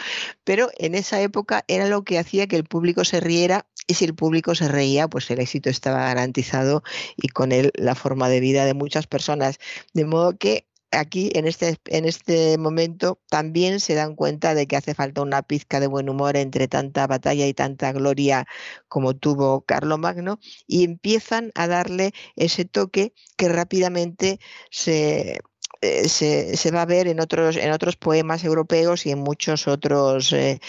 pero 0.44 0.70
en 0.78 0.96
esa 0.96 1.22
época 1.22 1.64
era 1.68 1.88
lo 1.88 2.04
que 2.04 2.20
hacía 2.20 2.48
que 2.48 2.56
el 2.56 2.66
público 2.66 3.06
se 3.06 3.20
riera 3.20 3.66
y 3.88 3.96
si 3.96 4.06
el 4.06 4.16
público 4.16 4.56
se 4.56 4.68
reía, 4.68 5.08
pues 5.08 5.30
el 5.32 5.40
éxito 5.40 5.70
estaba 5.70 6.06
garantizado 6.06 6.84
y 7.18 7.28
con 7.30 7.52
él 7.52 7.72
la 7.76 7.96
forma 7.96 8.30
de 8.30 8.40
vida 8.40 8.66
de 8.66 8.74
muchas 8.74 9.08
personas. 9.08 9.60
De 9.94 10.06
modo 10.06 10.38
que 10.38 10.66
aquí 10.96 11.32
en 11.34 11.48
este, 11.48 11.78
en 11.86 12.06
este 12.06 12.58
momento 12.58 13.20
también 13.30 13.80
se 13.80 13.96
dan 13.96 14.16
cuenta 14.16 14.56
de 14.56 14.68
que 14.68 14.78
hace 14.78 14.94
falta 14.94 15.22
una 15.22 15.44
pizca 15.44 15.80
de 15.80 15.88
buen 15.88 16.10
humor 16.10 16.38
entre 16.38 16.68
tanta 16.68 17.08
batalla 17.08 17.48
y 17.48 17.54
tanta 17.54 17.92
gloria 17.92 18.48
como 18.88 19.16
tuvo 19.16 19.62
Carlomagno 19.62 20.40
y 20.68 20.84
empiezan 20.84 21.52
a 21.56 21.68
darle 21.68 22.14
ese 22.36 22.66
toque 22.66 23.14
que 23.38 23.50
rápidamente 23.50 24.40
se 24.72 25.40
eh, 25.82 26.10
se, 26.10 26.72
va 26.72 26.82
a 26.84 26.86
ver 26.86 27.08
en 27.08 27.20
otros, 27.20 27.58
en 27.58 27.72
otros 27.72 27.96
poemas 27.96 28.44
europeos 28.44 29.06
y 29.06 29.12
en 29.12 29.20
muchos 29.20 29.68
otros 29.68 30.34
em, 30.34 30.60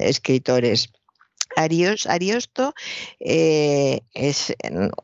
escritores. 0.00 0.92
Ariosto 1.56 2.74
eh, 3.18 4.00
es 4.14 4.54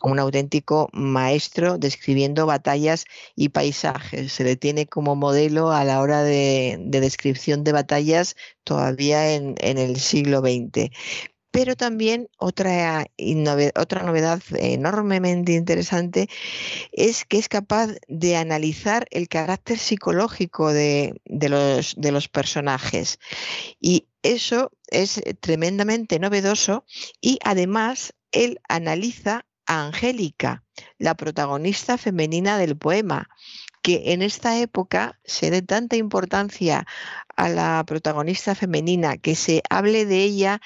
un 0.02 0.18
auténtico 0.18 0.88
maestro 0.92 1.78
describiendo 1.78 2.46
batallas 2.46 3.04
y 3.34 3.48
paisajes. 3.48 4.32
Se 4.32 4.44
le 4.44 4.56
tiene 4.56 4.86
como 4.86 5.16
modelo 5.16 5.72
a 5.72 5.84
la 5.84 6.00
hora 6.00 6.22
de, 6.22 6.78
descripción 6.78 7.64
de 7.64 7.72
batallas 7.72 8.36
todavía 8.64 9.34
en, 9.34 9.56
el 9.58 9.98
siglo 9.98 10.40
XX 10.40 10.90
pero 11.50 11.76
también 11.76 12.28
otra, 12.38 13.06
otra 13.76 14.02
novedad 14.04 14.40
enormemente 14.56 15.52
interesante 15.52 16.28
es 16.92 17.26
que 17.26 17.36
es 17.36 17.50
capaz 17.50 17.90
de 18.08 18.36
analizar 18.36 19.06
el 19.10 19.28
carácter 19.28 19.78
psicológico 19.78 20.72
de, 20.72 21.20
los, 21.26 21.94
de 21.98 22.10
los 22.10 22.28
personajes. 22.28 23.18
Y 23.78 24.06
eso 24.22 24.72
es 24.88 25.20
tremendamente 25.40 26.18
novedoso 26.18 26.84
y 27.20 27.38
además 27.44 28.14
él 28.30 28.60
analiza 28.68 29.46
a 29.66 29.86
Angélica, 29.86 30.64
la 30.98 31.14
protagonista 31.14 31.98
femenina 31.98 32.58
del 32.58 32.76
poema, 32.76 33.28
que 33.82 34.12
en 34.12 34.22
esta 34.22 34.58
época 34.58 35.20
se 35.24 35.50
dé 35.50 35.62
tanta 35.62 35.96
importancia 35.96 36.86
a 37.36 37.48
la 37.48 37.84
protagonista 37.86 38.54
femenina, 38.54 39.16
que 39.16 39.34
se 39.34 39.62
hable 39.68 40.06
de 40.06 40.22
ella 40.22 40.60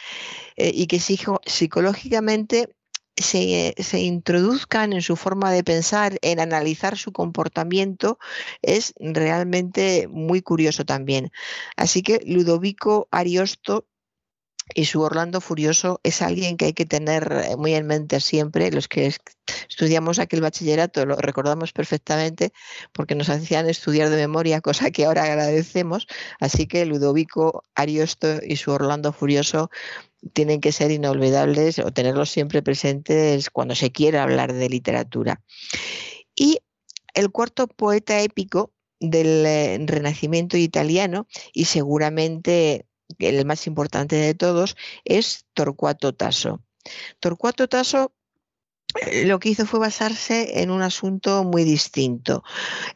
eh, 0.57 0.71
y 0.75 0.87
que 0.87 1.01
psicológicamente 1.01 2.77
se, 3.17 3.75
se, 3.79 4.01
introduzcan 4.01 4.93
en 4.93 5.03
su 5.03 5.17
forma 5.17 5.51
de 5.51 5.65
pensar, 5.65 6.19
en 6.23 6.41
analizar 6.41 6.97
su 6.97 7.13
comportamiento, 7.13 8.19
es 8.63 8.93
realmente 8.99 10.09
muy 10.09 10.43
curioso 10.43 10.85
también. 10.85 11.31
Así 11.77 12.03
que 12.03 12.21
Ludovico 12.27 13.09
Ariosto 13.11 13.87
y 14.75 14.87
su 14.87 15.01
Orlando 15.01 15.41
Furioso 15.41 16.01
es 16.03 16.23
alguien 16.23 16.57
que 16.57 16.67
hay 16.67 16.73
que 16.73 16.87
tener 16.87 17.33
eh, 17.33 17.57
muy 17.57 17.75
en 17.75 17.87
mente 17.87 18.21
siempre. 18.21 18.71
Los 18.73 18.89
que 18.89 19.15
estudiamos 19.69 20.19
aquel 20.19 20.41
bachillerato 20.41 21.07
lo 21.07 21.17
recordamos 21.17 21.73
perfectamente 21.73 22.53
porque 22.93 23.15
nos 23.15 23.29
hacían 23.29 23.69
estudiar 23.69 24.11
de 24.11 24.17
memoria, 24.17 24.61
cosa 24.63 24.91
que 24.91 25.05
ahora 25.05 25.25
agradecemos. 25.25 26.07
Así 26.41 26.67
que 26.67 26.85
Ludovico 26.85 27.63
Ariosto 27.75 28.41
y 28.43 28.57
su 28.57 28.73
Orlando 28.73 29.13
Furioso 29.13 29.71
tienen 30.33 30.61
que 30.61 30.73
ser 30.73 30.91
inolvidables 30.91 31.79
o 31.79 31.93
tenerlos 31.93 32.31
siempre 32.31 32.63
presentes 32.63 33.51
cuando 33.51 33.77
se 33.77 33.93
quiera 33.93 34.25
hablar 34.25 34.53
de 34.53 34.69
literatura. 34.69 35.43
Y 36.35 36.59
el 37.15 37.31
cuarto 37.31 37.69
poeta 37.69 38.21
épico 38.21 38.73
del 38.99 39.47
eh, 39.47 39.79
Renacimiento 39.87 40.57
italiano 40.57 41.27
y 41.53 41.67
seguramente 41.67 42.86
el 43.19 43.45
más 43.45 43.67
importante 43.67 44.17
de 44.17 44.35
todos, 44.35 44.77
es 45.05 45.47
Torcuato 45.55 46.15
Tasso. 46.15 46.63
Torcuato 47.21 47.69
Tasso 47.69 48.13
eh, 49.03 49.27
lo 49.27 49.39
que 49.39 49.51
hizo 49.51 49.67
fue 49.67 49.81
basarse 49.81 50.63
en 50.63 50.71
un 50.71 50.83
asunto 50.83 51.45
muy 51.45 51.65
distinto. 51.65 52.45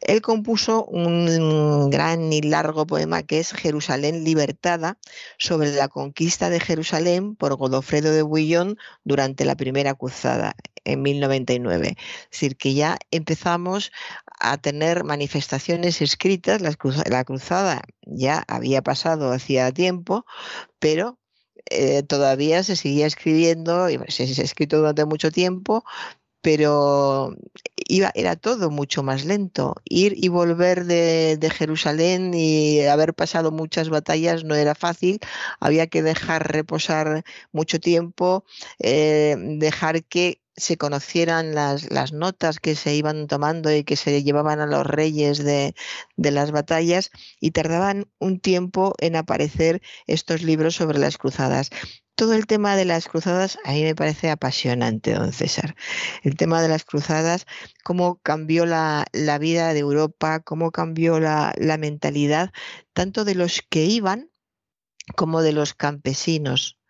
Él 0.01 0.21
compuso 0.21 0.85
un 0.85 1.89
gran 1.89 2.31
y 2.33 2.41
largo 2.41 2.87
poema 2.87 3.23
que 3.23 3.39
es 3.39 3.51
Jerusalén 3.53 4.23
libertada, 4.23 4.97
sobre 5.37 5.71
la 5.73 5.89
conquista 5.89 6.49
de 6.49 6.59
Jerusalén 6.59 7.35
por 7.35 7.55
Godofredo 7.55 8.11
de 8.11 8.21
Bouillon 8.21 8.77
durante 9.03 9.45
la 9.45 9.55
primera 9.55 9.93
cruzada 9.93 10.55
en 10.85 11.01
1099. 11.01 11.95
Es 11.97 12.29
decir, 12.31 12.57
que 12.57 12.73
ya 12.73 12.97
empezamos 13.11 13.91
a 14.41 14.57
tener 14.57 15.03
manifestaciones 15.03 16.01
escritas, 16.01 16.61
la 16.61 17.23
cruzada 17.23 17.81
ya 18.01 18.43
había 18.47 18.81
pasado 18.81 19.31
hacía 19.31 19.71
tiempo, 19.71 20.25
pero 20.79 21.19
eh, 21.69 22.03
todavía 22.03 22.63
se 22.63 22.75
seguía 22.75 23.07
escribiendo, 23.07 23.89
y 23.89 23.99
se, 24.09 24.23
ha 24.23 24.43
escrito 24.43 24.77
durante 24.77 25.05
mucho 25.05 25.31
tiempo, 25.31 25.83
pero 26.41 27.35
iba, 27.87 28.11
era 28.15 28.35
todo 28.35 28.71
mucho 28.71 29.03
más 29.03 29.25
lento. 29.25 29.75
Ir 29.85 30.13
y 30.17 30.27
volver 30.29 30.85
de, 30.85 31.51
Jerusalén 31.51 32.33
y 32.33 32.81
haber 32.81 33.13
pasado 33.13 33.51
muchas 33.51 33.89
batallas 33.89 34.43
no 34.43 34.55
era 34.55 34.75
fácil, 34.75 35.19
había 35.59 35.87
que 35.87 36.01
dejar 36.03 36.51
reposar 36.51 37.23
mucho 37.51 37.79
tiempo, 37.79 38.43
eh, 38.79 39.35
dejar 39.37 40.03
que 40.03 40.40
se 40.55 40.77
conocieran 40.77 41.55
las, 41.55 41.91
las, 41.91 42.11
notas 42.13 42.59
que 42.59 42.75
se 42.75 42.95
iban 42.95 43.27
tomando 43.27 43.73
y 43.73 43.83
que 43.83 43.95
se 43.95 44.23
llevaban 44.23 44.59
a 44.59 44.65
los 44.65 44.85
reyes 44.85 45.43
de, 45.43 45.75
de, 46.17 46.31
las 46.31 46.51
batallas 46.51 47.11
y 47.39 47.51
tardaban 47.51 48.07
un 48.19 48.39
tiempo 48.39 48.93
en 48.99 49.15
aparecer 49.15 49.81
estos 50.07 50.43
libros 50.43 50.75
sobre 50.75 50.99
las 50.99 51.17
cruzadas. 51.17 51.69
Todo 52.15 52.33
el 52.33 52.45
tema 52.45 52.75
de 52.75 52.85
las 52.85 53.07
cruzadas 53.07 53.57
a 53.63 53.71
mí 53.71 53.83
me 53.83 53.95
parece 53.95 54.29
apasionante, 54.29 55.13
don 55.13 55.31
César. 55.31 55.75
El 56.23 56.35
tema 56.35 56.61
de 56.61 56.67
las 56.67 56.83
cruzadas, 56.83 57.47
cómo 57.83 58.19
cambió 58.21 58.65
la, 58.65 59.05
la 59.13 59.37
vida 59.39 59.73
de 59.73 59.79
Europa, 59.79 60.41
cómo 60.41 60.71
cambió 60.71 61.19
la, 61.19 61.53
la 61.57 61.77
mentalidad 61.77 62.51
tanto 62.93 63.25
de 63.25 63.35
los 63.35 63.61
que 63.67 63.85
iban 63.85 64.29
como 65.15 65.41
de 65.41 65.53
los 65.53 65.73
campesinos 65.73 66.80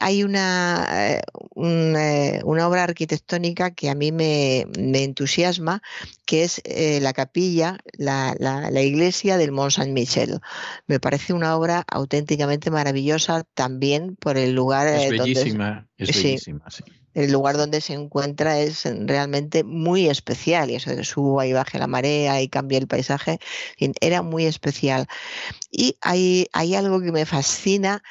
hay 0.00 0.22
una, 0.22 0.86
eh, 0.90 1.22
eh, 1.56 2.40
una, 2.44 2.68
obra 2.68 2.84
arquitectónica 2.84 3.72
que 3.72 3.90
a 3.90 3.94
mí 3.94 4.12
me, 4.12 4.66
entusiasma, 4.76 5.82
que 6.26 6.44
es 6.44 6.60
eh, 6.64 7.00
la 7.00 7.12
capilla, 7.12 7.78
la, 7.92 8.34
iglesia 8.82 9.36
del 9.36 9.52
Mont 9.52 9.72
Saint-Michel. 9.72 10.40
Me 10.86 11.00
parece 11.00 11.32
una 11.32 11.56
obra 11.56 11.84
auténticamente 11.88 12.70
maravillosa 12.70 13.44
también 13.54 14.16
por 14.16 14.36
el 14.36 14.52
lugar. 14.52 14.88
Es 14.88 15.10
bellísima, 15.10 15.86
es 15.96 16.08
bellísima, 16.08 16.64
el 17.14 17.32
lugar 17.32 17.56
donde 17.56 17.80
se 17.80 17.94
encuentra 17.94 18.60
es 18.60 18.84
realmente 18.84 19.64
muy 19.64 20.08
especial 20.08 20.70
y 20.70 20.76
eso 20.76 20.94
de 20.94 21.04
suba 21.04 21.46
y 21.46 21.52
baje 21.52 21.78
la 21.78 21.86
marea 21.86 22.40
y 22.40 22.48
cambia 22.48 22.78
el 22.78 22.86
paisaje, 22.86 23.38
era 24.00 24.22
muy 24.22 24.46
especial. 24.46 25.06
Y 25.70 25.96
hay, 26.00 26.48
hay 26.52 26.74
algo 26.74 27.00
que 27.00 27.12
me 27.12 27.26
fascina 27.26 28.02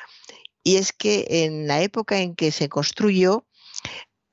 y 0.64 0.78
es 0.78 0.94
que 0.94 1.26
en 1.46 1.68
la 1.68 1.82
época 1.82 2.20
en 2.20 2.36
que 2.36 2.52
se 2.52 2.70
construyó, 2.70 3.46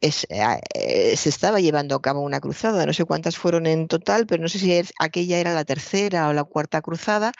eh, 0.02 1.16
se 1.16 1.28
estaba 1.28 1.58
llevando 1.60 1.94
a 1.94 2.02
cabo 2.02 2.20
una 2.20 2.40
cruzada, 2.40 2.84
no 2.84 2.92
sé 2.92 3.04
cuántas 3.06 3.36
fueron 3.36 3.66
en 3.66 3.88
total, 3.88 4.26
pero 4.26 4.42
no 4.42 4.48
sé 4.48 4.58
si 4.58 4.72
aquella 5.00 5.38
era 5.38 5.54
la 5.54 5.64
tercera 5.64 6.28
o 6.28 6.34
la 6.34 6.44
cuarta 6.44 6.82
cruzada, 6.82 7.32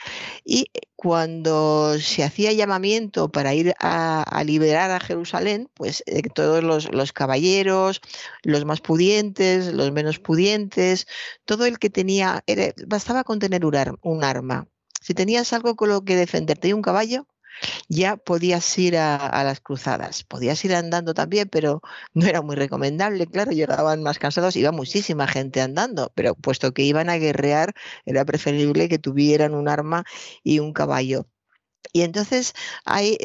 y 0.44 0.70
cuando 0.96 1.99
se 1.99 2.25
hacía 2.25 2.53
llamamiento 2.53 3.31
para 3.31 3.55
ir 3.55 3.75
a, 3.79 4.42
liberar 4.44 4.90
a 4.90 5.01
Jerusalén, 5.01 5.68
pues 5.75 6.03
eh, 6.07 6.22
todos 6.35 6.64
los, 6.64 7.12
caballeros, 7.12 8.01
los 8.42 8.64
más 8.64 8.81
pudientes, 8.81 9.72
los 9.75 9.92
menos 9.92 10.18
pudientes, 10.18 11.07
todo 11.44 11.66
el 11.66 11.79
que 11.79 11.90
tenía, 11.90 12.42
bastaba 12.87 13.25
con 13.25 13.38
tener 13.38 13.64
un 13.64 14.25
arma. 14.25 14.66
Si 15.01 15.14
tenías 15.14 15.53
algo 15.53 15.77
con 15.77 15.90
lo 15.90 16.05
que 16.05 16.16
defenderte 16.16 16.68
y 16.68 16.72
un 16.72 16.83
caballo, 16.83 17.27
ya 17.88 18.16
podías 18.16 18.79
ir 18.79 18.97
a, 18.97 19.45
las 19.45 19.61
cruzadas. 19.61 20.25
Podías 20.25 20.64
ir 20.64 20.75
andando 20.75 21.14
también, 21.14 21.49
pero 21.49 21.83
no 22.14 22.27
era 22.27 22.42
muy 22.42 22.57
recomendable, 22.57 23.27
claro, 23.27 23.53
llegaban 23.53 24.03
más 24.03 24.19
cansados, 24.19 24.57
iba 24.57 24.73
muchísima 24.73 25.27
gente 25.27 25.61
andando, 25.61 26.12
pero 26.14 26.35
puesto 26.35 26.73
que 26.73 26.83
iban 26.83 27.11
a 27.11 27.19
guerrear, 27.19 27.75
era 28.05 28.25
preferible 28.25 28.88
que 28.88 28.99
tuvieran 28.99 29.55
un 29.55 29.69
arma 29.69 30.05
y 30.42 30.59
un 30.61 30.73
caballo. 30.73 31.27
Y 31.92 32.03
entonces 32.03 32.53
hay, 32.85 33.16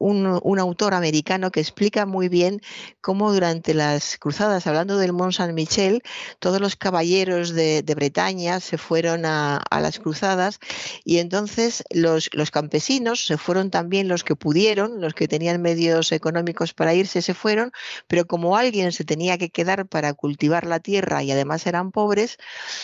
un, 0.00 0.58
autor 0.58 0.94
americano 0.94 1.50
que 1.50 1.60
explica 1.60 2.06
muy 2.06 2.28
bien 2.28 2.60
cómo 3.00 3.32
durante 3.32 3.74
las 3.74 4.16
cruzadas, 4.18 4.66
hablando 4.66 4.96
del 4.98 5.12
Mont 5.12 5.34
Saint-Michel, 5.34 6.02
todos 6.38 6.60
los 6.60 6.74
caballeros 6.74 7.50
de, 7.50 7.84
Bretaña 7.94 8.60
se 8.60 8.78
fueron 8.78 9.26
a, 9.26 9.62
las 9.70 9.98
cruzadas 9.98 10.58
y 11.04 11.18
entonces 11.18 11.84
los, 11.90 12.30
los 12.32 12.50
campesinos 12.50 13.26
se 13.26 13.36
fueron 13.36 13.70
también 13.70 14.08
los 14.08 14.24
que 14.24 14.36
pudieron, 14.36 15.00
los 15.00 15.12
que 15.12 15.28
tenían 15.28 15.60
medios 15.60 16.12
económicos 16.12 16.72
para 16.72 16.94
irse, 16.94 17.20
se 17.20 17.34
fueron, 17.34 17.72
pero 18.06 18.26
como 18.26 18.56
alguien 18.56 18.92
se 18.92 19.04
tenía 19.04 19.36
que 19.36 19.50
quedar 19.50 19.86
para 19.86 20.14
cultivar 20.14 20.66
la 20.66 20.80
tierra 20.80 21.22
y 21.22 21.30
además 21.30 21.66
eran 21.66 21.92
pobres, 21.92 22.38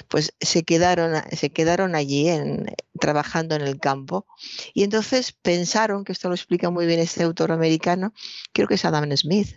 pues 0.09 0.35
se 0.41 0.65
quedaron, 0.65 1.23
se 1.33 1.51
quedaron 1.51 1.95
allí 1.95 2.29
en, 2.29 2.67
trabajando 2.99 3.55
en 3.55 3.63
el 3.63 3.79
campo. 3.79 4.27
Y 4.75 4.83
entonces 4.83 5.33
pensaron, 5.33 6.05
que 6.05 6.13
esto 6.13 6.29
lo 6.29 6.35
explica 6.35 6.71
muy 6.71 6.87
bien 6.87 7.01
este 7.01 7.23
autor 7.25 7.53
americano, 7.53 8.13
creo 8.53 8.69
que 8.69 8.75
es 8.75 8.85
Adam 8.85 9.11
Smith, 9.17 9.57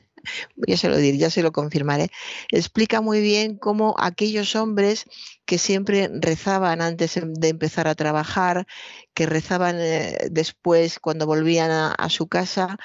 ya 0.67 0.77
se 0.77 0.89
lo 0.89 0.97
diré, 0.97 1.17
ya 1.17 1.29
se 1.29 1.43
lo 1.43 1.51
confirmaré, 1.51 2.11
explica 2.49 3.01
muy 3.01 3.21
bien 3.21 3.57
cómo 3.57 3.95
aquellos 3.97 4.55
hombres 4.55 5.05
que 5.45 5.57
siempre 5.57 6.09
rezaban 6.11 6.81
antes 6.81 7.17
em, 7.17 7.33
de 7.33 7.49
empezar 7.49 7.87
a 7.87 7.95
trabajar, 7.95 8.67
que 9.13 9.25
rezaban 9.25 9.77
eh, 9.79 10.17
después 10.31 10.99
cuando 10.99 11.25
volvían 11.25 11.71
a, 11.71 12.09
su 12.09 12.27
casa, 12.27 12.77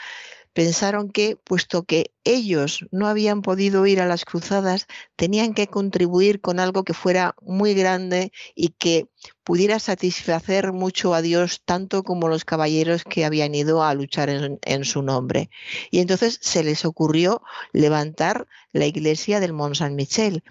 pensaron 0.54 1.10
que, 1.10 1.36
puesto 1.36 1.82
que 1.82 2.12
ellos 2.22 2.86
no 2.90 3.08
habían 3.08 3.42
podido 3.42 3.86
ir 3.86 4.00
a 4.00 4.06
las 4.06 4.24
cruzadas, 4.24 4.86
tenían 5.16 5.52
que 5.52 5.66
contribuir 5.66 6.40
con 6.40 6.60
algo 6.60 6.84
que 6.84 6.94
fuera 6.94 7.34
muy 7.42 7.74
grande 7.74 8.32
y 8.54 8.68
que 8.68 9.08
pudiera 9.42 9.78
satisfacer 9.78 10.72
mucho 10.72 11.12
a 11.12 11.22
Dios, 11.22 11.60
tanto 11.64 12.02
como 12.04 12.28
los 12.28 12.44
caballeros 12.44 13.04
que 13.04 13.24
habían 13.24 13.54
ido 13.54 13.82
a 13.82 13.92
luchar 13.94 14.30
en, 14.30 14.84
su 14.84 15.02
nombre. 15.02 15.50
Y 15.90 15.98
entonces 15.98 16.38
se 16.40 16.64
les 16.64 16.84
ocurrió 16.84 17.42
levantar 17.72 18.46
la 18.72 18.86
iglesia 18.86 19.40
del 19.40 19.52
Mont 19.52 19.74
Saint-Michel. 19.74 20.44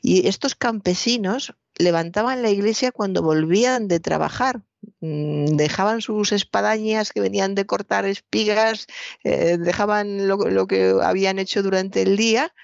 Y 0.00 0.28
estos 0.28 0.54
campesinos 0.54 1.54
levantaban 1.76 2.42
la 2.42 2.50
iglesia 2.50 2.92
cuando 2.92 3.22
volvían 3.22 3.88
de 3.88 4.00
trabajar, 4.00 4.62
dejaban 5.00 6.00
sus 6.00 6.32
espadañas 6.32 7.12
que 7.12 7.20
venían 7.20 7.54
de 7.54 7.66
cortar 7.66 8.04
espigas, 8.06 8.86
eh, 9.24 9.56
dejaban 9.58 10.28
lo, 10.28 10.66
que 10.66 10.94
habían 11.02 11.38
hecho 11.38 11.62
durante 11.62 12.02
el 12.02 12.16
día 12.16 12.54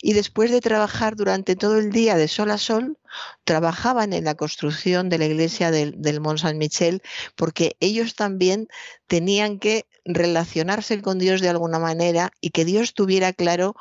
y 0.00 0.14
después 0.14 0.50
de 0.50 0.60
trabajar 0.60 1.16
durante 1.16 1.56
todo 1.56 1.78
el 1.78 1.90
día 1.90 2.16
de 2.16 2.28
sol 2.28 2.50
a 2.50 2.58
sol, 2.58 2.98
trabajaban 3.44 4.12
en 4.12 4.24
la 4.24 4.34
construcción 4.34 5.08
de 5.08 5.18
la 5.18 5.26
iglesia 5.26 5.70
del, 5.70 6.00
del 6.00 6.20
Mont 6.20 6.38
Saint-Michel 6.38 7.02
porque 7.36 7.76
ellos 7.80 8.14
también 8.14 8.68
tenían 9.06 9.58
que 9.58 9.86
relacionarse 10.04 11.00
con 11.02 11.18
Dios 11.18 11.40
de 11.40 11.50
alguna 11.50 11.78
manera 11.78 12.32
y 12.40 12.50
que 12.50 12.64
Dios 12.64 12.94
tuviera 12.94 13.32
claro 13.32 13.74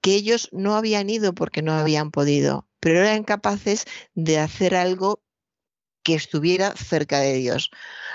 que 0.00 0.14
ellos 0.14 0.48
no 0.52 0.76
habían 0.76 1.10
ido 1.10 1.34
porque 1.34 1.62
no 1.62 1.72
habían 1.72 2.10
podido, 2.10 2.66
pero 2.80 3.00
eran 3.00 3.24
capaces 3.24 3.84
de 4.14 4.38
hacer 4.38 4.74
algo 4.74 5.20
que 6.08 6.14
estuviera 6.14 6.74
cerca 6.74 7.20
de 7.20 7.34
Dios. 7.34 7.70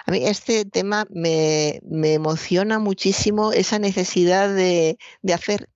A 0.07 0.11
mí 0.11 0.25
este 0.25 0.65
tema 0.65 1.05
me, 1.11 1.79
emociona 2.15 2.79
muchísimo 2.79 3.51
esa 3.53 3.77
necesidad 3.77 4.49
de, 4.49 4.97
hacer 5.31 5.69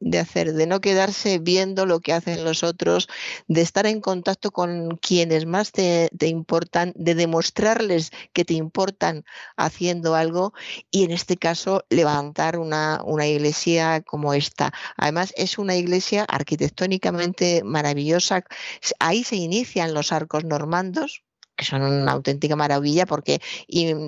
de 0.00 0.18
hacer, 0.18 0.54
de 0.54 0.66
no 0.66 0.80
quedarse 0.80 1.38
viendo 1.38 1.84
lo 1.84 2.00
que 2.00 2.14
hacen 2.14 2.44
los 2.44 2.62
otros, 2.62 3.08
de 3.46 3.60
estar 3.60 3.84
en 3.84 4.00
contacto 4.00 4.52
con 4.52 4.96
quienes 4.96 5.44
más 5.44 5.70
te, 5.72 6.08
importan, 6.22 6.94
de 6.96 7.14
demostrarles 7.14 8.10
que 8.32 8.46
te 8.46 8.54
importan 8.54 9.24
haciendo 9.58 10.14
algo 10.14 10.54
y 10.90 11.04
en 11.04 11.10
este 11.10 11.36
caso 11.36 11.84
levantar 11.90 12.58
una, 12.58 13.02
una 13.04 13.26
iglesia 13.26 14.00
como 14.00 14.32
esta. 14.32 14.72
Además 14.96 15.34
es 15.36 15.58
una 15.58 15.76
iglesia 15.76 16.24
arquitectónicamente 16.24 17.62
maravillosa. 17.64 18.44
Ahí 18.98 19.24
se 19.24 19.36
inician 19.36 19.92
los 19.92 20.10
arcos 20.10 20.44
normandos, 20.44 21.22
que 21.60 21.66
son 21.66 21.82
una 21.82 22.12
auténtica 22.12 22.56
maravilla 22.56 23.04
porque 23.04 23.42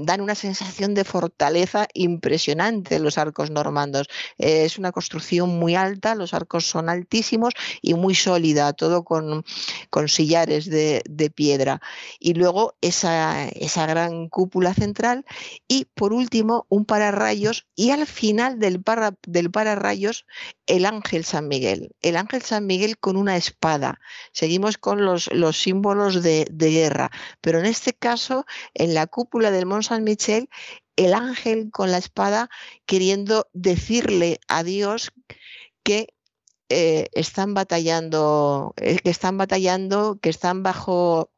dan 0.06 0.22
una 0.22 0.34
sensación 0.34 0.94
de 0.94 1.04
fortaleza 1.04 1.86
impresionante 1.92 2.98
los 2.98 3.18
arcos 3.18 3.50
normandos. 3.50 4.08
es 4.38 4.78
una 4.78 4.90
construcción 4.90 5.50
muy 5.50 5.74
alta, 5.74 6.14
los 6.14 6.32
arcos 6.32 6.64
son 6.66 6.88
altísimos 6.88 7.52
y 7.82 7.92
muy 7.92 8.14
sólida, 8.14 8.72
todo 8.72 9.04
con, 9.04 9.44
con 9.90 10.08
sillares 10.08 10.64
de, 10.64 11.02
piedra. 11.34 11.80
Y 12.18 12.34
luego 12.34 12.74
esa, 12.80 13.48
esa 13.48 13.86
gran 13.86 14.28
cúpula 14.28 14.72
central 14.72 15.24
y 15.68 15.86
por 15.94 16.12
último 16.12 16.66
un 16.68 16.84
pararrayos 16.86 17.66
y 17.76 17.90
al 17.90 18.06
final 18.06 18.58
del, 18.58 18.82
para, 18.82 19.14
del 19.26 19.50
pararrayos 19.50 20.24
el 20.66 20.86
ángel 20.86 21.24
San 21.24 21.48
Miguel. 21.48 21.90
El 22.00 22.16
ángel 22.16 22.42
San 22.42 22.66
Miguel 22.66 22.96
con 22.98 23.16
una 23.16 23.36
espada. 23.36 24.00
Seguimos 24.32 24.78
con 24.78 25.04
los, 25.04 25.30
los 25.32 25.60
símbolos 25.60 26.22
de, 26.22 26.46
de 26.50 26.70
guerra 26.70 27.10
pero 27.42 27.58
en 27.58 27.66
este 27.66 27.92
caso, 27.92 28.46
en 28.72 28.94
la 28.94 29.06
cúpula 29.06 29.50
del 29.50 29.66
Mont 29.66 29.84
Saint-Michel, 29.84 30.48
el 30.96 31.12
ángel 31.12 31.70
con 31.70 31.90
la 31.90 31.98
espada 31.98 32.48
queriendo 32.86 33.48
decirle 33.52 34.40
a 34.48 34.62
Dios 34.62 35.12
que 35.82 36.14
eh, 36.70 37.08
están 37.12 37.52
batallando, 37.52 38.72
eh, 38.78 38.98
que 39.02 39.10
están 39.10 39.36
batallando, 39.36 40.18
que 40.22 40.30
están 40.30 40.62
bajo 40.62 41.30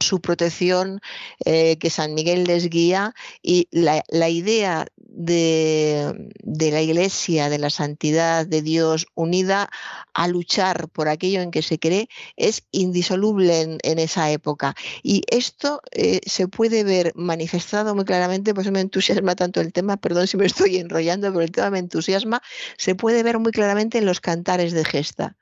su 0.00 0.20
protección, 0.20 1.00
eh, 1.44 1.76
que 1.78 1.90
San 1.90 2.14
Miguel 2.14 2.44
les 2.44 2.68
guía 2.68 3.14
y 3.42 3.68
la, 3.70 4.02
idea 4.28 4.86
de, 4.96 6.30
la 6.46 6.80
Iglesia, 6.80 7.48
de 7.48 7.58
la 7.58 7.70
santidad 7.70 8.46
de 8.46 8.62
Dios 8.62 9.06
unida 9.14 9.70
a 10.14 10.28
luchar 10.28 10.88
por 10.88 11.08
aquello 11.08 11.42
en 11.42 11.50
que 11.50 11.62
se 11.62 11.78
cree 11.78 12.08
es 12.36 12.64
indisoluble 12.72 13.78
en, 13.82 13.98
esa 13.98 14.30
época. 14.30 14.74
Y 15.02 15.22
esto 15.28 15.82
eh, 15.92 16.20
se 16.26 16.48
puede 16.48 16.84
ver 16.84 17.12
manifestado 17.14 17.94
muy 17.94 18.04
claramente, 18.04 18.54
pues 18.54 18.70
me 18.70 18.80
entusiasma 18.80 19.36
tanto 19.36 19.60
el 19.60 19.72
tema, 19.72 19.98
perdón 19.98 20.26
si 20.26 20.36
me 20.36 20.46
estoy 20.46 20.76
enrollando, 20.78 21.28
pero 21.28 21.42
el 21.42 21.52
tema 21.52 21.70
me 21.70 21.78
entusiasma, 21.78 22.42
se 22.78 22.94
puede 22.94 23.22
ver 23.22 23.38
muy 23.38 23.52
claramente 23.52 23.98
en 23.98 24.06
los 24.06 24.20
cantares 24.20 24.72
de 24.72 24.84
gesta. 24.84 25.36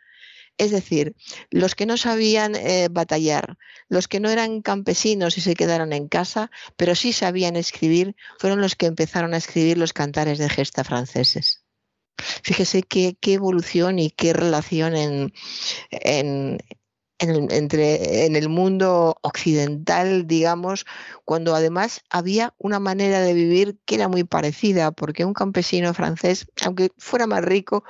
Es 0.59 0.71
decir, 0.73 1.14
los 1.51 1.75
que 1.75 1.87
no 1.87 1.97
sabían 1.97 2.55
eh, 2.57 2.88
batallar, 2.90 3.57
los 3.88 4.09
que 4.09 4.21
no 4.21 4.29
eran 4.29 4.61
campesinos 4.61 5.38
y 5.38 5.40
se 5.40 5.55
quedaron 5.55 5.92
en 5.92 6.09
casa, 6.09 6.51
pero 6.77 6.94
sí 6.94 7.12
sabían 7.12 7.57
escribir, 7.57 8.16
fueron 8.38 8.61
los 8.61 8.75
que 8.75 8.87
empezaron 8.87 9.35
a 9.35 9.38
escribir 9.38 9.79
los 9.79 9.92
cantares 9.92 10.38
de 10.38 10.49
gesta 10.49 10.85
franceses. 10.85 11.64
Fíjese 12.42 12.83
qué, 12.83 13.16
evolución 13.23 14.01
y 14.01 14.11
qué 14.11 14.33
relación 14.33 14.97
en, 14.97 15.33
entre, 17.21 18.27
en 18.27 18.37
el 18.37 18.49
mundo 18.49 19.18
occidental, 19.23 20.27
digamos, 20.27 20.87
cuando 21.25 21.55
además 21.55 22.03
había 22.11 22.55
una 22.59 22.79
manera 22.79 23.21
de 23.21 23.35
vivir 23.35 23.79
que 23.85 23.97
era 23.97 24.09
muy 24.09 24.25
parecida, 24.25 24.92
porque 24.92 25.25
un 25.25 25.35
campesino 25.35 25.94
francés, 25.94 26.47
aunque 26.64 26.90
fuera 26.97 27.27
más 27.27 27.44
rico, 27.44 27.85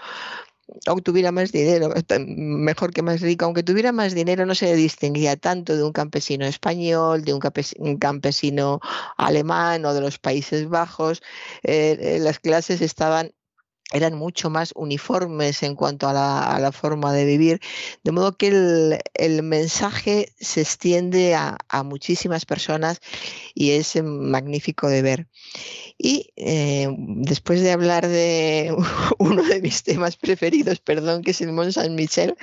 aunque 0.87 1.03
tuviera 1.03 1.33
más 1.33 1.53
dinero, 1.53 1.93
mejor 2.27 2.93
que 2.93 3.03
más 3.03 3.21
rico, 3.21 3.45
aunque 3.45 3.63
tuviera 3.63 3.93
más 3.93 4.15
dinero, 4.15 4.47
no 4.47 4.55
se 4.55 4.75
distinguía 4.75 5.37
tanto 5.37 5.77
de 5.77 5.83
un 5.83 5.93
campesino 5.93 6.47
español, 6.47 7.25
de 7.25 7.35
un 7.35 7.97
campesino, 7.99 8.81
alemán 9.17 9.85
o 9.85 9.95
de 9.95 10.01
los 10.01 10.19
Países 10.19 10.69
Bajos. 10.69 11.23
Eh, 11.63 11.99
eh, 12.01 12.19
las 12.21 12.39
clases 12.39 12.81
estaban 12.81 13.33
eran 13.93 14.15
mucho 14.15 14.51
más 14.51 14.73
uniformes 14.77 15.63
en 15.63 15.75
cuanto 15.75 16.09
a 16.09 16.13
la, 16.13 16.73
forma 16.73 17.13
de 17.13 17.25
vivir, 17.25 17.61
de 18.05 18.13
modo 18.13 18.37
que 18.37 18.49
el, 19.15 19.43
mensaje 19.43 20.33
se 20.39 20.61
extiende 20.61 21.35
a, 21.35 21.57
muchísimas 21.85 22.45
personas 22.45 23.01
y 23.55 23.71
es 23.71 24.03
magnífico 24.03 24.89
de 24.89 25.03
ver. 25.03 25.27
Y 25.97 26.31
eh, 26.37 26.89
después 26.97 27.61
de 27.63 27.73
hablar 27.73 28.07
de 28.07 28.75
uno 29.19 29.43
de 29.43 29.61
mis 29.61 29.83
temas 29.83 30.17
preferidos, 30.17 30.81
perdón, 30.81 31.23
que 31.23 31.31
es 31.31 31.41
el 31.41 31.53
Mont 31.53 31.73
Saint 31.73 31.95
Michel, 31.95 32.37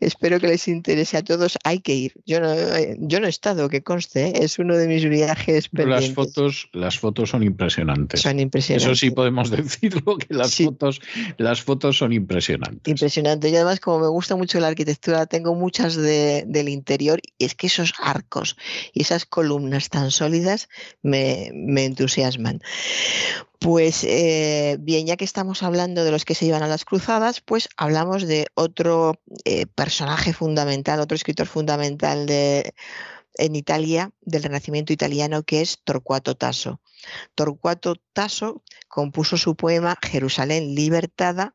espero 0.00 0.40
que 0.40 0.48
les 0.48 0.66
interese 0.68 1.16
a 1.16 1.22
todos. 1.22 1.58
Hay 1.64 1.80
que 1.80 1.94
ir. 1.94 2.14
Yo 2.24 2.40
no, 2.40 2.52
eh, 2.52 2.96
yo 2.98 3.20
no 3.20 3.26
he 3.26 3.30
estado, 3.30 3.68
que 3.68 3.82
conste, 3.82 4.28
¿eh? 4.28 4.32
es 4.42 4.58
uno 4.58 4.76
de 4.76 4.88
mis 4.88 5.08
viajes 5.08 5.68
pendientes. 5.68 6.08
Las 6.08 6.14
fotos, 6.14 6.68
las 6.72 6.98
fotos 6.98 7.30
son 7.30 7.42
impresionantes. 7.42 8.20
Son 8.20 8.40
impresionantes. 8.40 8.86
Eso 8.86 8.94
sí 8.96 9.10
podemos 9.10 9.50
decirlo, 9.50 10.16
que 10.16 10.34
las 10.34 10.54
fotos, 10.56 10.77
las 11.36 11.62
fotos 11.62 11.98
son 11.98 12.12
impresionantes. 12.12 12.90
Impresionante. 12.90 13.48
Y 13.48 13.56
además, 13.56 13.80
como 13.80 14.00
me 14.00 14.08
gusta 14.08 14.36
mucho 14.36 14.60
la 14.60 14.68
arquitectura, 14.68 15.26
tengo 15.26 15.54
muchas 15.54 15.96
del 15.96 16.68
interior 16.68 17.20
y 17.38 17.44
es 17.44 17.54
que 17.54 17.66
esos 17.66 17.92
arcos 17.98 18.56
y 18.92 19.02
esas 19.02 19.24
columnas 19.24 19.88
tan 19.88 20.10
sólidas 20.10 20.68
me, 21.02 21.50
me 21.54 21.84
entusiasman. 21.84 22.60
Pues 23.58 24.04
eh, 24.04 24.76
bien, 24.78 25.06
ya 25.06 25.16
que 25.16 25.24
estamos 25.24 25.64
hablando 25.64 26.04
de 26.04 26.12
los 26.12 26.24
que 26.24 26.36
se 26.36 26.46
iban 26.46 26.62
a 26.62 26.68
las 26.68 26.84
cruzadas, 26.84 27.40
pues 27.40 27.68
hablamos 27.76 28.26
de 28.26 28.46
otro 28.54 29.20
eh, 29.44 29.66
personaje 29.66 30.32
fundamental, 30.32 31.00
otro 31.00 31.16
escritor 31.16 31.48
fundamental 31.48 32.26
de, 32.26 32.72
en 33.38 33.56
Italia, 33.56 34.10
del 34.20 34.42
Renacimiento 34.42 34.92
italiano, 34.92 35.42
que 35.42 35.60
es 35.60 35.78
Torcuato 35.84 36.36
Tasso. 36.36 36.80
Torcuato 37.34 37.96
Tasso 38.12 38.62
compuso 38.88 39.36
su 39.36 39.56
poema 39.56 39.96
Jerusalén 40.02 40.74
libertada 40.74 41.54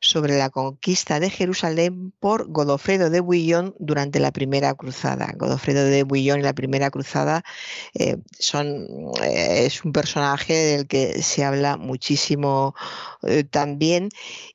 sobre 0.00 0.36
la 0.36 0.50
conquista 0.50 1.20
de 1.20 1.30
Jerusalén 1.30 2.12
por 2.18 2.50
Godofredo 2.50 3.08
de 3.08 3.20
Bouillon 3.20 3.74
durante 3.78 4.18
la 4.20 4.32
Primera 4.32 4.74
Cruzada. 4.74 5.32
Godofredo 5.36 5.84
de 5.84 6.02
Bouillon 6.02 6.40
y 6.40 6.42
la 6.42 6.54
Primera 6.54 6.90
Cruzada 6.90 7.44
eh, 7.94 8.16
son, 8.38 8.86
eh, 9.22 9.64
es 9.66 9.84
un 9.84 9.92
personaje 9.92 10.54
del 10.54 10.86
que 10.86 11.22
se 11.22 11.44
habla 11.44 11.76
muchísimo 11.76 12.74
eh, 13.22 13.44
también. 13.44 14.08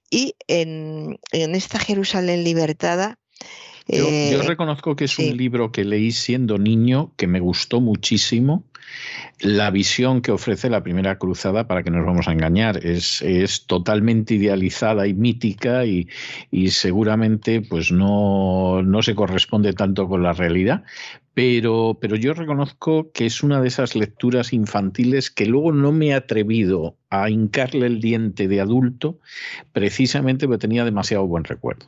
Y 0.10 0.36
en, 0.48 1.20
esta 1.32 1.80
Jerusalén 1.80 2.44
libertada, 2.44 3.18
Yo, 3.88 4.08
eh, 4.10 4.42
reconozco 4.46 4.96
que 4.96 5.06
es 5.06 5.18
un 5.18 5.38
libro 5.38 5.72
que 5.72 5.86
leí 5.86 6.12
siendo 6.12 6.58
niño, 6.58 7.14
que 7.16 7.28
me 7.28 7.40
gustó 7.40 7.80
muchísimo. 7.80 8.66
La 9.40 9.72
visión 9.72 10.22
que 10.22 10.32
ofrece 10.32 10.70
la 10.70 10.84
primera 10.84 11.18
cruzada, 11.18 11.68
para 11.68 11.84
que 11.84 11.92
nos 11.92 12.06
vamos 12.06 12.28
a 12.28 12.34
engañar, 12.34 12.86
es, 12.86 13.22
es 13.22 13.66
totalmente 13.66 14.36
idealizada 14.36 15.08
y 15.08 15.14
mítica 15.14 15.86
y, 15.86 16.08
y 16.52 16.72
seguramente 16.72 17.62
pues 17.62 17.92
no, 17.92 18.82
no, 18.84 19.02
se 19.04 19.16
corresponde 19.16 19.74
tanto 19.74 20.08
con 20.08 20.24
la 20.24 20.34
realidad. 20.34 20.84
Pero, 21.34 21.98
pero 22.02 22.16
yo 22.16 22.34
reconozco 22.34 23.12
que 23.12 23.28
es 23.28 23.44
una 23.44 23.62
de 23.62 23.68
esas 23.68 23.96
lecturas 23.96 24.54
infantiles 24.54 25.30
que 25.30 25.46
luego 25.46 25.72
no 25.72 25.92
me 25.92 26.08
he 26.08 26.14
atrevido 26.14 26.98
a 27.10 27.30
hincarle 27.30 27.86
el 27.86 28.02
diente 28.02 28.48
de 28.48 28.60
adulto, 28.60 29.20
precisamente 29.72 30.48
porque 30.48 30.62
tenía 30.62 30.84
demasiado 30.84 31.28
buen 31.28 31.44
recuerdo. 31.44 31.86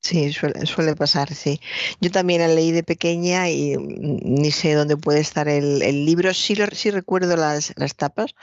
Sí, 0.00 0.32
suele, 0.32 0.94
pasar, 0.96 1.34
sí. 1.34 1.60
Yo 2.00 2.10
también 2.10 2.40
la 2.40 2.48
leí 2.48 2.70
de 2.70 2.82
pequeña 2.82 3.50
y 3.50 3.76
mm, 3.76 4.20
ni 4.22 4.50
sé 4.52 4.74
dónde 4.74 4.96
puede 4.96 5.20
estar 5.20 5.48
el, 5.48 5.80
libro. 6.06 6.32
Sí, 6.34 6.54
sí 6.72 6.90
recuerdo 6.90 7.36
las, 7.36 7.72
las 7.76 7.96
tapas, 7.96 8.34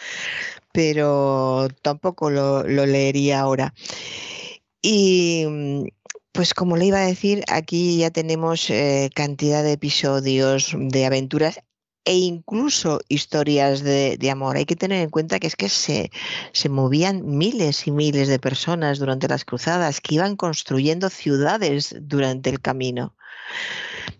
pero 0.73 1.67
tampoco 1.81 2.29
lo, 2.29 2.63
leería 2.63 3.39
ahora. 3.39 3.73
Y 4.81 5.45
mm, 5.47 5.85
pues 6.33 6.53
como 6.53 6.77
le 6.77 6.87
iba 6.87 6.99
a 6.99 7.07
decir, 7.07 7.43
aquí 7.47 7.97
ya 7.97 8.11
tenemos 8.11 8.69
eh, 8.69 9.09
cantidad 9.15 9.63
de 9.63 9.73
episodios 9.73 10.75
de 10.77 11.05
aventuras 11.05 11.61
e 12.05 12.15
incluso 12.17 13.01
historias 13.09 13.81
de, 13.81 14.29
amor. 14.31 14.57
Hay 14.57 14.65
que 14.65 14.75
tener 14.75 15.01
en 15.01 15.09
cuenta 15.09 15.39
que 15.39 15.47
es 15.47 15.55
que 15.55 15.69
se, 15.69 16.11
se 16.53 16.69
movían 16.69 17.23
miles 17.25 17.87
y 17.87 17.91
miles 17.91 18.27
de 18.27 18.39
personas 18.39 18.99
durante 18.99 19.27
las 19.27 19.43
cruzadas, 19.43 20.01
que 20.01 20.15
iban 20.15 20.35
construyendo 20.35 21.09
ciudades 21.09 21.95
durante 21.99 22.51
el 22.51 22.61
camino. 22.61 23.15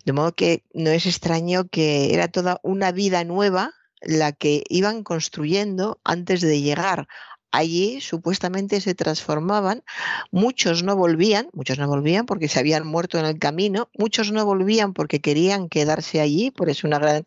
De 0.03 0.13
modo 0.13 0.33
que 0.33 0.63
no 0.73 0.89
es 0.89 1.05
extraño 1.05 1.67
que 1.67 2.13
era 2.13 2.27
toda 2.27 2.59
una 2.63 2.91
vida 2.91 3.23
nueva 3.23 3.71
la 4.01 4.31
que 4.31 4.63
iban 4.69 5.03
construyendo 5.03 5.99
antes 6.03 6.41
de 6.41 6.61
llegar 6.61 7.07
allí 7.55 8.01
supuestamente 8.01 8.81
se 8.81 8.95
transformaban, 8.95 9.83
muchos 10.31 10.83
no 10.83 10.95
volvían, 10.95 11.49
muchos 11.53 11.77
no 11.79 11.87
volvían 11.87 12.25
porque 12.25 12.47
se 12.47 12.59
habían 12.59 12.85
muerto 12.85 13.17
en 13.17 13.25
el 13.25 13.39
camino, 13.39 13.89
muchos 13.97 14.31
no 14.31 14.45
volvían 14.45 14.93
porque 14.93 15.21
querían 15.21 15.69
quedarse 15.69 16.21
allí, 16.21 16.51
por 16.51 16.69
eso 16.69 16.87
una 16.87 16.99
gran, 16.99 17.23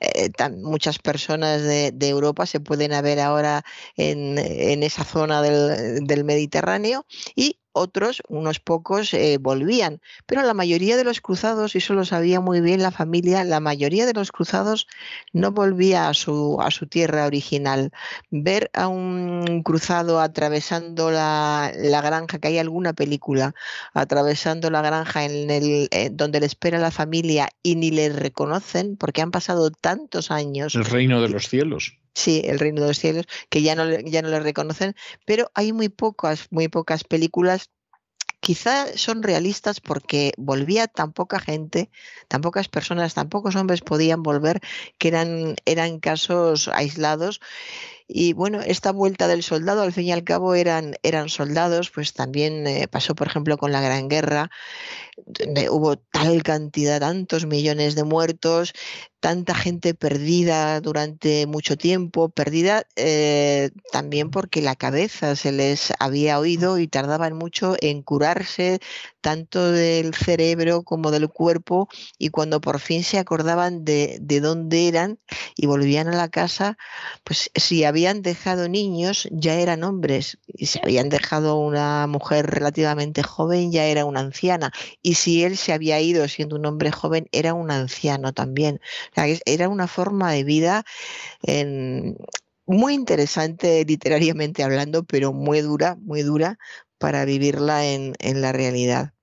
eh, 0.00 0.30
muchas 0.62 0.98
personas 0.98 1.62
de, 1.62 1.92
Europa 2.06 2.46
se 2.46 2.60
pueden 2.60 2.92
ver 3.02 3.20
ahora 3.20 3.64
en, 3.96 4.38
esa 4.82 5.04
zona 5.04 5.42
del, 5.42 6.06
del 6.06 6.24
Mediterráneo 6.24 7.04
y 7.34 7.58
otros, 7.76 8.22
unos 8.28 8.58
pocos, 8.58 9.12
eh, 9.12 9.38
volvían. 9.38 10.00
Pero 10.24 10.42
la 10.42 10.54
mayoría 10.54 10.96
de 10.96 11.04
los 11.04 11.20
cruzados, 11.20 11.74
y 11.74 11.78
eso 11.78 11.94
lo 11.94 12.04
sabía 12.04 12.40
muy 12.40 12.60
bien 12.60 12.82
la 12.82 12.90
familia, 12.90 13.44
la 13.44 13.60
mayoría 13.60 14.06
de 14.06 14.14
los 14.14 14.32
cruzados 14.32 14.88
no 15.32 15.52
volvía 15.52 16.08
a 16.08 16.14
su, 16.14 16.58
a 16.60 16.70
su 16.70 16.86
tierra 16.86 17.26
original. 17.26 17.92
Ver 18.30 18.70
a 18.72 18.88
un 18.88 19.62
cruzado 19.62 20.20
atravesando 20.20 21.10
la, 21.10 21.72
granja, 22.02 22.38
que 22.38 22.48
hay 22.48 22.58
alguna 22.58 22.94
película, 22.94 23.54
atravesando 23.92 24.70
la 24.70 24.80
granja 24.80 25.24
en 25.24 25.50
el, 25.50 25.88
eh, 25.90 26.08
donde 26.10 26.40
le 26.40 26.46
espera 26.46 26.78
la 26.78 26.90
familia 26.90 27.48
y 27.62 27.76
ni 27.76 27.90
le 27.90 28.08
reconocen 28.08 28.96
porque 28.96 29.20
han 29.20 29.30
pasado 29.30 29.70
tantos 29.70 30.30
años. 30.30 30.74
El 30.74 30.84
reino 30.86 31.20
de 31.20 31.28
los 31.28 31.48
cielos. 31.48 31.98
Sí, 32.16 32.40
el 32.46 32.58
reino 32.58 32.80
de 32.80 32.88
los 32.88 32.98
cielos, 32.98 33.26
que 33.50 33.60
ya 33.62 33.74
no, 33.74 33.84
ya 34.00 34.22
no 34.22 34.28
le 34.30 34.40
reconocen, 34.40 34.96
pero 35.26 35.50
hay 35.54 35.74
muy 35.74 35.90
pocas, 35.90 36.46
muy 36.50 36.68
pocas 36.68 37.04
películas 37.04 37.70
quizá 38.40 38.96
son 38.96 39.22
realistas 39.22 39.80
porque 39.80 40.32
volvía 40.38 40.86
tan 40.86 41.12
poca 41.12 41.40
gente, 41.40 41.90
tan 42.28 42.40
pocas 42.40 42.68
personas, 42.68 43.14
tan 43.14 43.28
pocos 43.28 43.56
hombres 43.56 43.82
podían 43.82 44.22
volver, 44.22 44.60
que 44.98 45.08
eran, 45.08 45.56
eran 45.66 46.00
casos 46.00 46.68
aislados. 46.68 47.40
Y 48.08 48.34
bueno, 48.34 48.60
esta 48.60 48.92
vuelta 48.92 49.26
del 49.26 49.42
soldado, 49.42 49.82
al 49.82 49.92
fin 49.92 50.04
y 50.04 50.12
al 50.12 50.24
cabo, 50.24 50.54
eran, 50.54 50.94
eran 51.02 51.28
soldados, 51.28 51.90
pues 51.90 52.12
también 52.12 52.66
eh, 52.66 52.86
pasó, 52.88 53.14
por 53.14 53.26
ejemplo, 53.26 53.58
con 53.58 53.72
la 53.72 53.80
Gran 53.80 54.08
Guerra, 54.08 54.50
donde 55.24 55.70
hubo 55.70 55.96
tal 55.96 56.42
cantidad, 56.42 57.00
tantos 57.00 57.46
millones 57.46 57.94
de 57.94 58.04
muertos, 58.04 58.74
tanta 59.20 59.54
gente 59.54 59.94
perdida 59.94 60.80
durante 60.80 61.46
mucho 61.46 61.76
tiempo, 61.76 62.28
perdida 62.28 62.84
eh, 62.96 63.70
también 63.90 64.30
porque 64.30 64.62
la 64.62 64.76
cabeza 64.76 65.34
se 65.34 65.52
les 65.52 65.92
había 65.98 66.38
oído 66.38 66.78
y 66.78 66.86
tardaban 66.86 67.32
mucho 67.34 67.74
en 67.80 68.02
curarse 68.02 68.78
tanto 69.20 69.72
del 69.72 70.14
cerebro 70.14 70.84
como 70.84 71.10
del 71.10 71.28
cuerpo 71.28 71.88
y 72.18 72.28
cuando 72.28 72.60
por 72.60 72.78
fin 72.78 73.02
se 73.02 73.18
acordaban 73.18 73.84
de, 73.84 74.18
de 74.20 74.40
dónde 74.40 74.86
eran 74.86 75.18
y 75.56 75.66
volvían 75.66 76.06
a 76.06 76.16
la 76.16 76.28
casa, 76.28 76.76
pues 77.24 77.50
si 77.54 77.82
habían 77.96 78.20
dejado 78.20 78.68
niños 78.68 79.26
ya 79.32 79.54
eran 79.54 79.82
hombres 79.82 80.38
y 80.46 80.66
si 80.66 80.78
habían 80.82 81.08
dejado 81.08 81.56
una 81.56 82.06
mujer 82.06 82.44
relativamente 82.46 83.22
joven 83.22 83.72
ya 83.72 83.86
era 83.86 84.04
una 84.04 84.20
anciana 84.20 84.70
y 85.00 85.14
si 85.14 85.44
él 85.44 85.56
se 85.56 85.72
había 85.72 85.98
ido 85.98 86.28
siendo 86.28 86.56
un 86.56 86.66
hombre 86.66 86.92
joven, 86.92 87.26
era 87.32 87.54
un 87.54 87.70
anciano 87.70 88.34
también. 88.34 88.80
era 89.46 89.70
una 89.70 89.86
forma 89.86 90.30
de 90.32 90.44
vida 90.44 90.84
muy 92.66 92.92
interesante 92.92 93.82
literariamente 93.86 94.62
hablando, 94.62 95.04
pero 95.04 95.32
muy 95.32 95.62
dura, 95.62 95.96
muy 95.98 96.20
dura 96.20 96.58
para 96.98 97.24
vivirla 97.24 97.86
en, 97.86 98.14
la 98.20 98.52
realidad. 98.52 99.14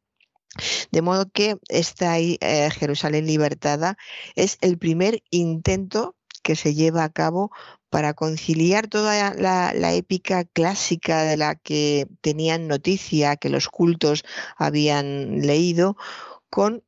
De 0.91 1.03
modo 1.03 1.29
que 1.29 1.57
esta 1.67 2.17
eh, 2.17 2.37
Jerusalén 2.71 3.27
libertada 3.27 3.97
es 4.35 4.57
el 4.61 4.79
primer 4.79 5.21
intento 5.29 6.15
que 6.43 6.55
se 6.55 6.75
lleva 6.75 7.03
a 7.03 7.09
cabo 7.09 7.51
para 7.93 8.15
conciliar 8.15 8.87
toda 8.87 9.35
la, 9.35 9.93
épica 9.93 10.45
clásica 10.45 11.21
de 11.21 11.37
la 11.37 11.53
que 11.53 12.07
tenían 12.21 12.67
noticia, 12.67 13.35
que 13.35 13.49
los 13.49 13.69
cultos 13.69 14.23
habían 14.57 15.41
leído, 15.45 15.95
con 16.49 16.83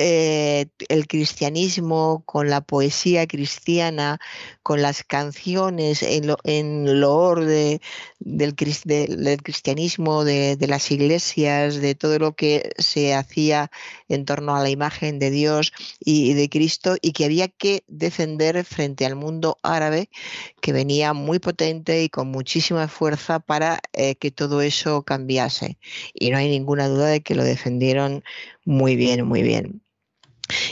eh, 0.00 0.66
el 0.88 1.08
cristianismo, 1.08 2.22
con 2.24 2.48
la 2.48 2.60
poesía 2.60 3.26
cristiana, 3.26 4.20
con 4.62 4.80
las 4.80 5.02
canciones 5.02 6.04
en, 6.04 6.28
lo, 6.28 6.38
en 6.44 7.00
loor 7.00 7.44
del, 7.44 7.80
cristianismo, 8.54 10.24
de, 10.24 10.56
las 10.68 10.90
iglesias, 10.92 11.80
de 11.80 11.96
todo 11.96 12.20
lo 12.20 12.36
que 12.36 12.70
se 12.78 13.12
hacía 13.12 13.72
en 14.08 14.24
torno 14.24 14.54
a 14.54 14.62
la 14.62 14.70
imagen 14.70 15.18
de 15.18 15.30
Dios 15.30 15.72
y, 15.98 16.34
de 16.34 16.48
Cristo 16.48 16.96
y 17.02 17.12
que 17.12 17.24
había 17.24 17.48
que 17.48 17.82
defender 17.88 18.64
frente 18.64 19.04
al 19.04 19.16
mundo 19.16 19.58
árabe 19.64 20.10
que 20.60 20.72
venía 20.72 21.12
muy 21.12 21.40
potente 21.40 22.04
y 22.04 22.08
con 22.08 22.28
muchísima 22.28 22.86
fuerza 22.86 23.40
para 23.40 23.80
eh, 23.92 24.14
que 24.14 24.30
todo 24.30 24.62
eso 24.62 25.02
cambiase. 25.02 25.78
Y 26.14 26.30
no 26.30 26.38
hay 26.38 26.48
ninguna 26.48 26.88
duda 26.88 27.06
de 27.08 27.20
que 27.20 27.34
lo 27.34 27.42
defendieron 27.42 28.22
muy 28.64 28.94
bien, 28.96 29.24
muy 29.26 29.42
bien. 29.42 29.82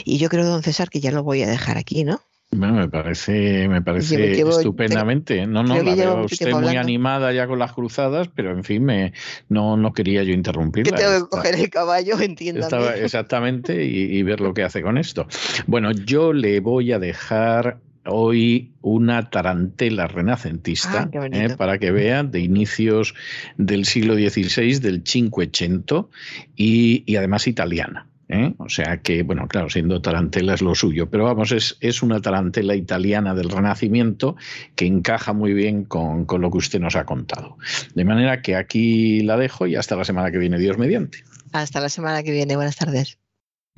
Y 0.05 0.17
yo 0.17 0.29
creo, 0.29 0.45
don 0.45 0.63
César, 0.63 0.89
que 0.89 0.99
ya 0.99 1.11
lo 1.11 1.23
voy 1.23 1.43
a 1.43 1.47
dejar 1.47 1.77
aquí, 1.77 2.03
¿no? 2.03 2.21
Bueno, 2.51 2.75
me 2.75 2.87
parece, 2.87 3.67
me 3.67 3.81
parece 3.81 4.39
estupendamente. 4.39 5.45
no, 5.45 5.63
no, 5.63 5.83
la 5.83 5.95
veo 5.95 6.23
usted 6.23 6.53
muy 6.53 6.77
animada 6.77 7.33
ya 7.33 7.45
con 7.45 7.59
las 7.59 7.73
cruzadas, 7.73 8.29
pero 8.33 8.51
en 8.51 8.63
fin, 8.63 8.85
me, 8.85 9.13
no, 9.49 9.75
no 9.75 9.91
quería 9.91 10.23
yo 10.23 10.33
interrumpirla. 10.33 10.95
Que 10.95 11.03
tengo 11.03 11.25
que 11.25 11.29
coger 11.29 11.55
el 11.55 11.69
caballo, 11.69 12.17
entiéndame. 12.21 13.01
exactamente, 13.03 13.83
y, 13.83 14.23
ver 14.23 14.39
lo 14.39 14.53
que 14.53 14.63
hace 14.63 14.81
con 14.81 14.97
esto. 14.97 15.27
Bueno, 15.67 15.91
yo 15.91 16.31
le 16.31 16.61
voy 16.61 16.93
a 16.93 16.99
dejar 16.99 17.79
hoy 18.05 18.71
una 18.81 19.29
tarantela 19.29 20.07
renacentista 20.07 21.09
ah, 21.13 21.27
¿eh? 21.29 21.49
para 21.57 21.77
que 21.77 21.91
vean 21.91 22.31
de 22.31 22.39
inicios 22.39 23.13
del 23.57 23.83
siglo 23.83 24.15
XVI, 24.15 24.79
del 24.79 25.03
Cinquecento 25.05 26.09
y, 26.55 27.03
y 27.05 27.17
además 27.17 27.47
italiana. 27.47 28.07
¿Eh? 28.29 28.53
O 28.57 28.69
sea 28.69 28.97
que, 28.97 29.23
bueno, 29.23 29.47
claro, 29.47 29.69
siendo 29.69 30.01
tarantela 30.01 30.53
es 30.53 30.61
lo 30.61 30.75
suyo, 30.75 31.09
pero 31.09 31.23
vamos, 31.23 31.51
es, 31.51 31.77
es 31.81 32.01
una 32.03 32.21
tarantela 32.21 32.75
italiana 32.75 33.33
del 33.33 33.49
Renacimiento 33.49 34.35
que 34.75 34.85
encaja 34.85 35.33
muy 35.33 35.53
bien 35.53 35.83
con, 35.83 36.25
con 36.25 36.41
lo 36.41 36.51
que 36.51 36.57
usted 36.57 36.79
nos 36.79 36.95
ha 36.95 37.05
contado. 37.05 37.57
De 37.95 38.05
manera 38.05 38.41
que 38.41 38.55
aquí 38.55 39.21
la 39.21 39.37
dejo 39.37 39.67
y 39.67 39.75
hasta 39.75 39.95
la 39.95 40.05
semana 40.05 40.31
que 40.31 40.37
viene, 40.37 40.57
Dios 40.59 40.77
mediante. 40.77 41.23
Hasta 41.51 41.79
la 41.79 41.89
semana 41.89 42.23
que 42.23 42.31
viene, 42.31 42.55
buenas 42.55 42.75
tardes. 42.75 43.17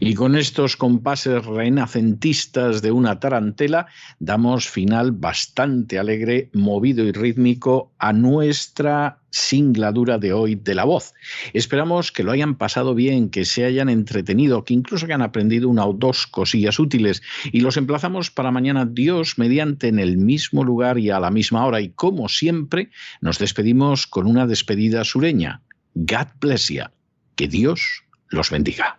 Y 0.02 0.14
con 0.14 0.38
estos 0.38 0.78
compases 0.78 1.46
renacentistas 1.46 2.82
de 2.82 2.94
una 2.94 3.20
tarantela 3.20 3.88
damos 4.20 4.70
final 4.70 5.12
bastante 5.12 6.00
alegre, 6.00 6.50
movido 6.54 7.04
y 7.04 7.12
rítmico 7.12 7.92
a 8.00 8.14
nuestra 8.14 9.20
singladura 9.30 10.18
de 10.18 10.32
hoy 10.32 10.56
de 10.56 10.74
la 10.74 10.86
voz. 10.86 11.14
Esperamos 11.52 12.14
que 12.14 12.24
lo 12.24 12.32
hayan 12.32 12.56
pasado 12.56 12.96
bien, 12.96 13.30
que 13.30 13.44
se 13.44 13.66
hayan 13.66 13.90
entretenido, 13.90 14.64
que 14.64 14.74
incluso 14.74 15.06
hayan 15.06 15.22
aprendido 15.22 15.68
una 15.68 15.86
o 15.86 15.92
dos 15.92 16.28
cosillas 16.28 16.80
útiles 16.80 17.22
y 17.52 17.60
los 17.60 17.76
emplazamos 17.76 18.32
para 18.32 18.52
mañana 18.52 18.86
Dios 18.86 19.38
mediante 19.38 19.90
en 19.90 20.00
el 20.00 20.18
mismo 20.18 20.64
lugar 20.64 20.98
y 20.98 21.10
a 21.10 21.20
la 21.20 21.30
misma 21.30 21.66
hora 21.66 21.82
y 21.82 21.90
como 21.90 22.30
siempre 22.30 22.90
nos 23.20 23.38
despedimos 23.38 24.08
con 24.08 24.28
una 24.28 24.48
despedida 24.48 25.04
sureña. 25.04 25.62
God 25.94 26.28
bless 26.40 26.70
you. 26.70 26.86
Que 27.36 27.50
Dios 27.50 28.04
los 28.30 28.50
bendiga. 28.50 28.99